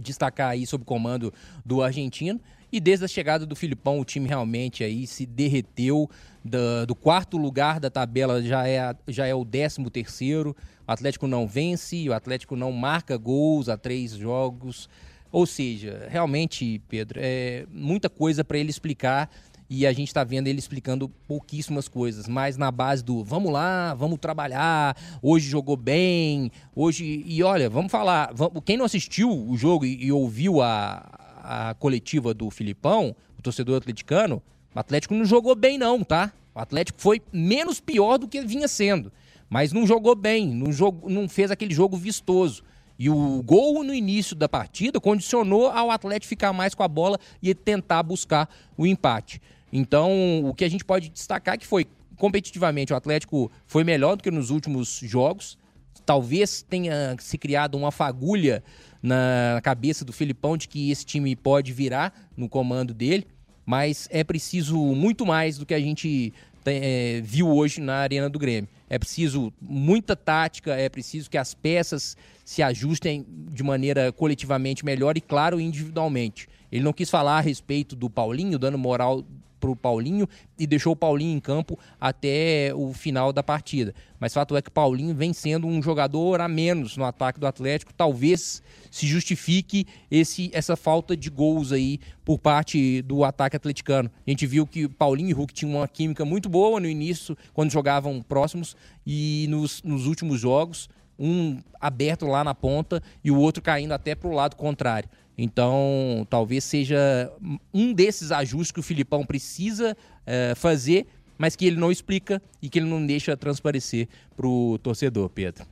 [0.00, 1.32] destacar aí sob comando
[1.64, 2.40] do argentino.
[2.72, 6.08] E desde a chegada do Filipão, o time realmente aí se derreteu.
[6.42, 10.56] Do, quarto lugar da tabela já é, já é o décimo terceiro.
[10.88, 14.88] O Atlético não vence, o Atlético não marca gols a três jogos.
[15.30, 19.30] Ou seja, realmente, Pedro, é muita coisa para ele explicar
[19.68, 23.94] e a gente está vendo ele explicando pouquíssimas coisas, mas na base do vamos lá,
[23.94, 27.22] vamos trabalhar, hoje jogou bem, hoje.
[27.26, 31.74] E olha, vamos falar, vamos, quem não assistiu o jogo e, e ouviu a, a
[31.74, 34.42] coletiva do Filipão, o torcedor atleticano,
[34.74, 36.32] o Atlético não jogou bem, não, tá?
[36.54, 39.12] O Atlético foi menos pior do que vinha sendo
[39.52, 42.64] mas não jogou bem, não, jogou, não fez aquele jogo vistoso.
[42.98, 47.18] E o gol no início da partida condicionou ao Atlético ficar mais com a bola
[47.42, 49.42] e tentar buscar o empate.
[49.70, 51.86] Então, o que a gente pode destacar é que foi
[52.16, 55.58] competitivamente o Atlético foi melhor do que nos últimos jogos.
[56.06, 58.64] Talvez tenha se criado uma fagulha
[59.02, 63.26] na cabeça do Filipão de que esse time pode virar no comando dele,
[63.66, 66.32] mas é preciso muito mais do que a gente
[66.64, 68.68] é, viu hoje na Arena do Grêmio.
[68.88, 75.16] É preciso muita tática, é preciso que as peças se ajustem de maneira coletivamente melhor
[75.16, 76.48] e, claro, individualmente.
[76.70, 79.24] Ele não quis falar a respeito do Paulinho, dando moral
[79.62, 83.94] para o Paulinho e deixou o Paulinho em campo até o final da partida.
[84.18, 87.46] Mas fato é que o Paulinho vem sendo um jogador a menos no ataque do
[87.46, 87.94] Atlético.
[87.94, 88.60] Talvez
[88.90, 94.10] se justifique esse, essa falta de gols aí por parte do ataque atleticano.
[94.26, 97.70] A gente viu que Paulinho e Hulk tinham uma química muito boa no início, quando
[97.70, 100.88] jogavam próximos, e nos, nos últimos jogos,
[101.18, 105.08] um aberto lá na ponta e o outro caindo até para o lado contrário.
[105.44, 107.28] Então, talvez seja
[107.74, 111.04] um desses ajustes que o Filipão precisa é, fazer,
[111.36, 115.66] mas que ele não explica e que ele não deixa transparecer para o torcedor, Pedro.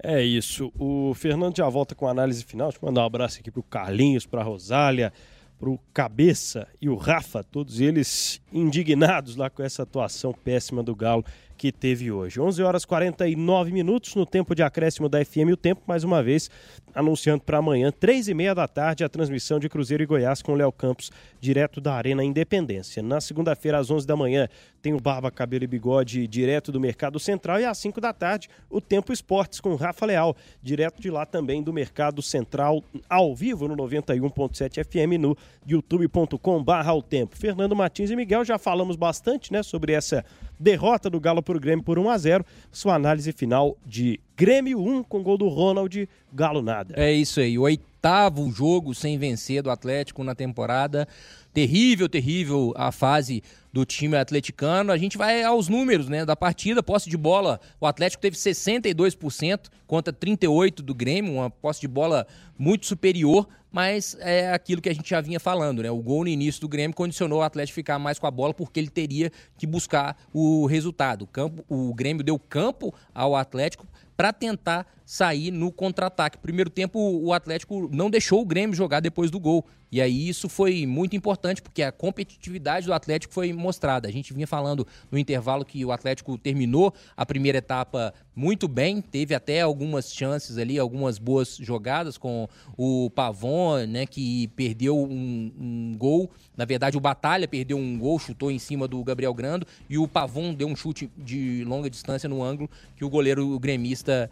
[0.00, 0.72] É isso.
[0.78, 2.68] O Fernando já volta com a análise final.
[2.68, 5.12] Deixa eu mandar um abraço aqui para o Carlinhos, para a Rosália,
[5.58, 10.94] para o Cabeça e o Rafa, todos eles indignados lá com essa atuação péssima do
[10.94, 11.24] Galo
[11.56, 12.40] que teve hoje.
[12.40, 15.52] 11 horas 49 minutos no tempo de acréscimo da FM.
[15.52, 16.50] O tempo, mais uma vez,
[16.94, 20.54] anunciando para amanhã, 3 e meia da tarde, a transmissão de Cruzeiro e Goiás com
[20.54, 23.02] Léo Campos, direto da Arena Independência.
[23.02, 24.48] Na segunda-feira, às 11 da manhã,
[24.80, 27.60] tem o Barba, Cabelo e Bigode, direto do Mercado Central.
[27.60, 31.62] E às 5 da tarde, o Tempo Esportes com Rafa Leal, direto de lá também
[31.62, 35.36] do Mercado Central, ao vivo no 91.7 FM, no
[35.66, 37.36] youtube.com/barra o tempo.
[37.36, 40.24] Fernando Martins e Miguel, já falamos bastante né, sobre essa
[40.58, 44.78] derrota do Galo para o Grêmio por 1 a 0 Sua análise final de Grêmio
[44.78, 46.94] 1 com gol do Ronald, Galo nada.
[46.98, 51.08] É isso aí, o oitavo jogo sem vencer do Atlético na temporada.
[51.54, 54.92] Terrível, terrível a fase do time atleticano.
[54.92, 57.58] A gente vai aos números né, da partida, posse de bola.
[57.80, 62.26] O Atlético teve 62% contra 38% do Grêmio, uma posse de bola
[62.58, 65.90] muito superior, mas é aquilo que a gente já vinha falando, né?
[65.90, 68.80] O gol no início do Grêmio condicionou o Atlético ficar mais com a bola porque
[68.80, 71.22] ele teria que buscar o resultado.
[71.22, 73.86] O, campo, o Grêmio deu campo ao Atlético
[74.16, 76.36] para tentar sair no contra-ataque.
[76.36, 79.64] Primeiro tempo, o Atlético não deixou o Grêmio jogar depois do gol.
[79.90, 84.08] E aí isso foi muito importante, porque a competitividade do Atlético foi mostrada.
[84.08, 89.00] A gente vinha falando no intervalo que o Atlético terminou a primeira etapa muito bem,
[89.00, 95.52] teve até algumas chances ali, algumas boas jogadas com o Pavon, né, que perdeu um,
[95.58, 96.30] um gol.
[96.54, 100.06] Na verdade, o Batalha perdeu um gol, chutou em cima do Gabriel Grando, e o
[100.06, 104.30] Pavon deu um chute de longa distância no ângulo que o goleiro gremista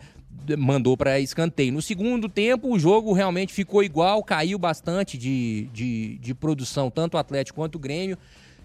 [0.59, 1.72] mandou para escanteio.
[1.72, 7.14] No segundo tempo, o jogo realmente ficou igual, caiu bastante de, de, de produção, tanto
[7.14, 8.16] o Atlético quanto o Grêmio.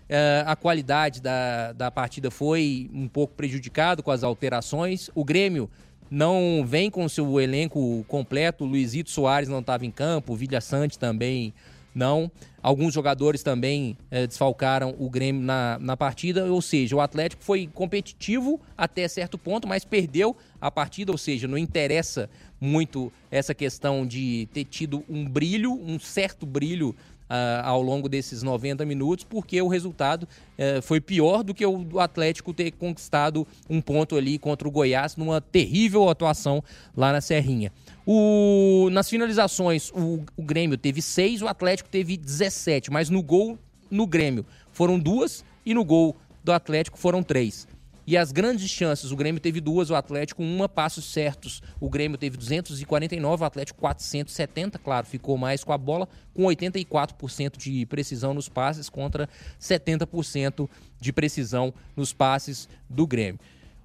[0.10, 5.10] Uh, a qualidade da, da partida foi um pouco prejudicada com as alterações.
[5.14, 5.70] O Grêmio
[6.10, 8.64] não vem com seu elenco completo.
[8.64, 11.54] O Luizito Soares não estava em campo, o Vilha Sante também
[11.94, 12.32] não.
[12.62, 17.70] Alguns jogadores também é, desfalcaram o Grêmio na, na partida, ou seja, o Atlético foi
[17.74, 22.30] competitivo até certo ponto, mas perdeu a partida, ou seja, não interessa
[22.60, 26.96] muito essa questão de ter tido um brilho, um certo brilho
[27.30, 31.78] Uh, ao longo desses 90 minutos, porque o resultado uh, foi pior do que o
[31.84, 36.64] do Atlético ter conquistado um ponto ali contra o Goiás numa terrível atuação
[36.98, 37.72] lá na Serrinha.
[38.06, 43.58] O, nas finalizações, o, o Grêmio teve seis, o Atlético teve 17, mas no gol,
[43.90, 47.68] no Grêmio, foram duas e no gol do Atlético foram três.
[48.10, 51.62] E as grandes chances, o Grêmio teve duas, o Atlético uma, passos certos.
[51.80, 57.56] O Grêmio teve 249, o Atlético 470, claro, ficou mais com a bola, com 84%
[57.56, 59.30] de precisão nos passes contra
[59.62, 60.68] 70%
[61.00, 63.40] de precisão nos passes do Grêmio.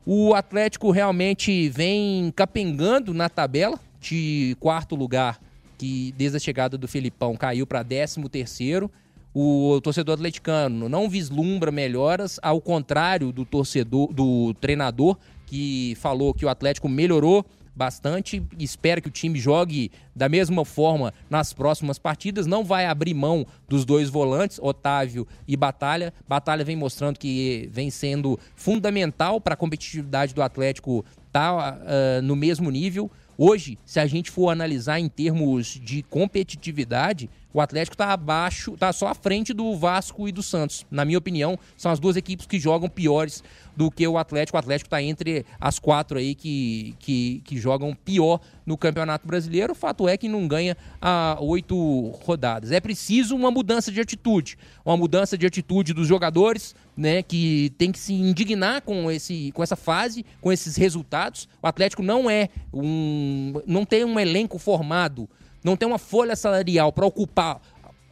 [0.06, 5.40] O Atlético realmente vem capengando na tabela, de quarto lugar,
[5.78, 8.90] que desde a chegada do Felipão caiu para 13 terceiro.
[9.34, 16.44] O torcedor atleticano não vislumbra melhoras, ao contrário do torcedor, do treinador, que falou que
[16.44, 17.44] o Atlético melhorou
[17.74, 18.42] bastante.
[18.58, 22.46] Espera que o time jogue da mesma forma nas próximas partidas.
[22.46, 26.14] Não vai abrir mão dos dois volantes, Otávio e Batalha.
[26.28, 32.36] Batalha vem mostrando que vem sendo fundamental para a competitividade do Atlético tá, uh, no
[32.36, 33.10] mesmo nível.
[33.36, 38.92] Hoje, se a gente for analisar em termos de competitividade, O Atlético está abaixo, está
[38.92, 40.84] só à frente do Vasco e do Santos.
[40.90, 43.44] Na minha opinião, são as duas equipes que jogam piores
[43.76, 44.56] do que o Atlético.
[44.56, 49.72] O Atlético está entre as quatro aí que, que, que, jogam pior no Campeonato Brasileiro.
[49.72, 52.72] O fato é que não ganha a oito rodadas.
[52.72, 54.58] É preciso uma mudança de atitude.
[54.84, 59.62] Uma mudança de atitude dos jogadores, né, que tem que se indignar com, esse, com
[59.62, 61.48] essa fase, com esses resultados.
[61.62, 63.62] O Atlético não é um.
[63.64, 65.28] não tem um elenco formado,
[65.64, 67.60] não tem uma folha salarial para ocupar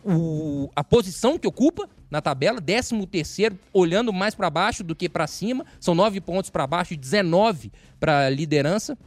[0.04, 5.08] o, a posição que ocupa na tabela, 13 terceiro, olhando mais para baixo do que
[5.08, 8.98] para cima, são nove pontos para baixo e 19 para liderança.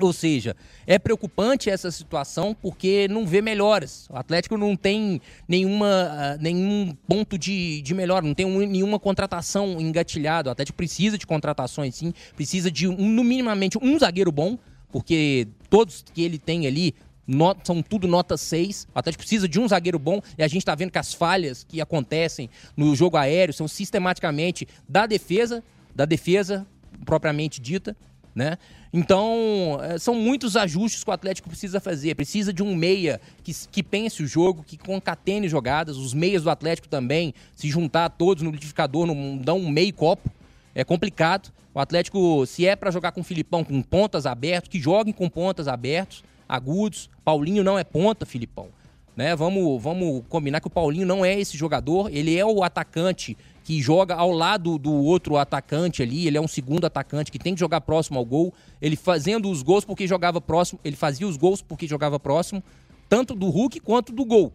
[0.00, 0.56] Ou seja,
[0.86, 4.08] é preocupante essa situação porque não vê melhoras.
[4.08, 8.98] O Atlético não tem nenhuma, uh, nenhum ponto de, de melhora, não tem um, nenhuma
[8.98, 10.48] contratação engatilhada.
[10.48, 14.58] O Atlético precisa de contratações, sim, precisa de um, no minimamente um zagueiro bom,
[14.90, 16.94] porque todos que ele tem ali
[17.26, 18.88] Not, são tudo nota 6.
[18.94, 21.64] O Atlético precisa de um zagueiro bom e a gente está vendo que as falhas
[21.64, 25.62] que acontecem no jogo aéreo são sistematicamente da defesa,
[25.94, 26.66] da defesa
[27.04, 27.96] propriamente dita,
[28.34, 28.56] né?
[28.92, 32.14] Então, eh, são muitos ajustes que o Atlético precisa fazer.
[32.14, 35.96] Precisa de um meia que, que pense o jogo, que concatene jogadas.
[35.96, 40.30] Os meias do Atlético também, se juntar todos no liquidificador, não dão um meio copo.
[40.74, 41.50] É complicado.
[41.74, 45.28] O Atlético, se é para jogar com o Filipão com pontas abertas, que joguem com
[45.28, 47.08] pontas abertos agudos.
[47.24, 48.68] Paulinho não é ponta, Filipão.
[49.16, 49.34] Né?
[49.34, 53.80] Vamos, vamos combinar que o Paulinho não é esse jogador, ele é o atacante que
[53.80, 57.60] joga ao lado do outro atacante ali, ele é um segundo atacante que tem que
[57.60, 58.52] jogar próximo ao gol.
[58.80, 62.62] Ele fazendo os gols porque jogava próximo, ele fazia os gols porque jogava próximo,
[63.08, 64.52] tanto do Hulk quanto do gol.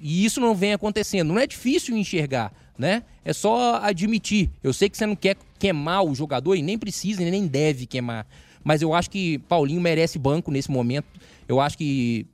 [0.00, 1.28] E isso não vem acontecendo.
[1.28, 3.02] Não é difícil enxergar, né?
[3.24, 4.50] É só admitir.
[4.62, 8.26] Eu sei que você não quer queimar o jogador e nem precisa nem deve queimar.
[8.62, 11.06] Mas eu acho que Paulinho merece banco nesse momento.
[11.48, 12.26] Eu acho que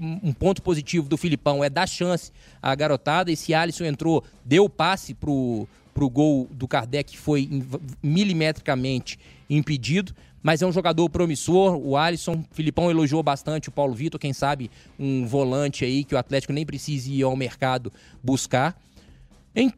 [0.00, 3.30] um ponto positivo do Filipão é dar chance à garotada.
[3.30, 7.48] Esse Alisson entrou, deu passe pro, pro gol do Kardec, que foi
[8.02, 10.14] milimetricamente impedido.
[10.42, 12.44] Mas é um jogador promissor, o Alisson.
[12.50, 16.52] O Filipão elogiou bastante o Paulo Vitor, quem sabe um volante aí que o Atlético
[16.52, 17.92] nem precise ir ao mercado
[18.22, 18.76] buscar.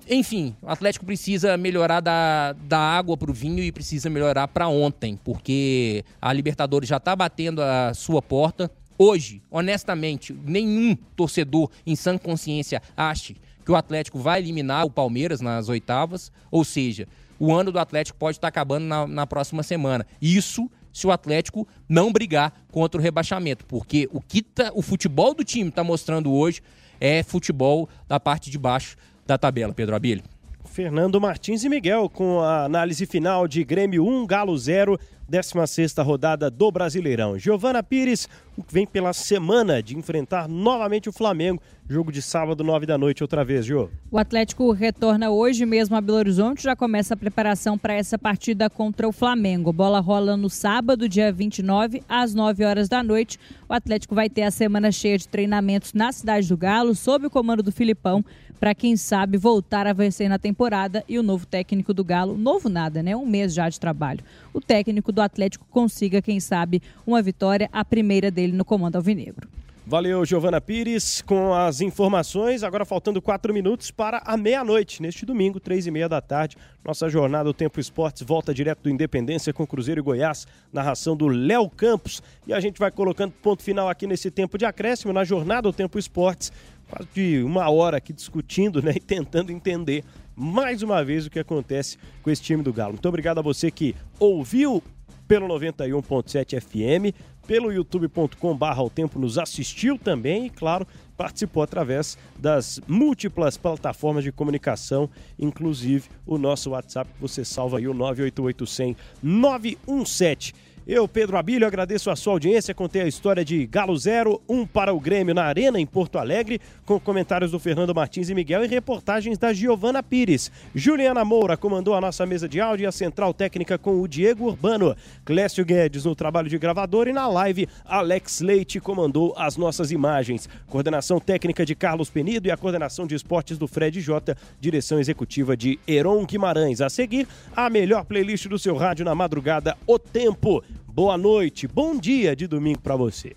[0.09, 4.69] Enfim, o Atlético precisa melhorar da, da água para o vinho e precisa melhorar para
[4.69, 8.71] ontem, porque a Libertadores já está batendo a sua porta.
[8.97, 15.41] Hoje, honestamente, nenhum torcedor em sã consciência ache que o Atlético vai eliminar o Palmeiras
[15.41, 17.09] nas oitavas, ou seja,
[17.39, 20.07] o ano do Atlético pode estar tá acabando na, na próxima semana.
[20.23, 25.35] Isso se o Atlético não brigar contra o rebaixamento, porque o que tá, o futebol
[25.35, 26.63] do time está mostrando hoje
[27.01, 28.97] é futebol da parte de baixo
[29.27, 30.25] da tabela, Pedro Abílio.
[30.65, 34.99] Fernando Martins e Miguel com a análise final de Grêmio 1, Galo 0,
[35.31, 37.39] 16ª rodada do Brasileirão.
[37.39, 38.29] Giovana Pires
[38.71, 41.63] vem pela semana de enfrentar novamente o Flamengo.
[41.89, 43.89] Jogo de sábado, 9 da noite, outra vez, Jô.
[44.11, 48.69] O Atlético retorna hoje mesmo a Belo Horizonte, já começa a preparação para essa partida
[48.71, 49.73] contra o Flamengo.
[49.73, 53.39] Bola rola no sábado, dia 29, às 9 horas da noite.
[53.69, 57.31] O Atlético vai ter a semana cheia de treinamentos na Cidade do Galo, sob o
[57.31, 58.25] comando do Filipão
[58.59, 62.69] para quem sabe voltar a vencer na temporada e o novo técnico do Galo, novo
[62.69, 63.15] nada, né?
[63.15, 64.21] Um mês já de trabalho.
[64.53, 69.49] O técnico do Atlético consiga, quem sabe, uma vitória, a primeira dele no comando alvinegro.
[69.87, 72.63] Valeu, Giovana Pires, com as informações.
[72.63, 76.57] Agora faltando quatro minutos para a meia-noite, neste domingo, três e meia da tarde.
[76.83, 81.27] Nossa jornada O Tempo Esportes volta direto do Independência com Cruzeiro e Goiás, narração do
[81.29, 82.23] Léo Campos.
[82.47, 85.73] E a gente vai colocando ponto final aqui nesse tempo de acréscimo na jornada O
[85.73, 86.51] Tempo Esportes
[86.95, 90.05] quase de uma hora aqui discutindo né, e tentando entender
[90.37, 92.93] mais uma vez o que acontece com esse time do Galo.
[92.93, 94.83] Muito obrigado a você que ouviu
[95.27, 97.17] pelo 91.7 FM,
[97.47, 100.87] pelo youtube.com barra o tempo nos assistiu também e, claro,
[101.17, 107.95] participou através das múltiplas plataformas de comunicação, inclusive o nosso WhatsApp, você salva aí o
[107.95, 110.55] 988 917.
[110.87, 112.75] Eu, Pedro Abílio, agradeço a sua audiência.
[112.75, 116.19] Contei a história de Galo 0, 1 um para o Grêmio na Arena, em Porto
[116.19, 120.53] Alegre, com comentários do Fernando Martins e Miguel e reportagens da Giovana Pires.
[120.75, 124.45] Juliana Moura comandou a nossa mesa de áudio e a central técnica com o Diego
[124.45, 124.95] Urbano.
[125.25, 130.51] Clécio Guedes no trabalho de gravador e na live, Alex Leite comandou as nossas imagens.
[130.67, 135.57] Coordenação técnica de Carlos Penido e a coordenação de esportes do Fred Jota, direção executiva
[135.57, 136.83] de Heron Guimarães.
[136.83, 137.27] A seguir,
[137.57, 140.63] a melhor playlist do seu rádio na madrugada, O Tempo.
[140.95, 143.35] Boa noite, bom dia de domingo para você.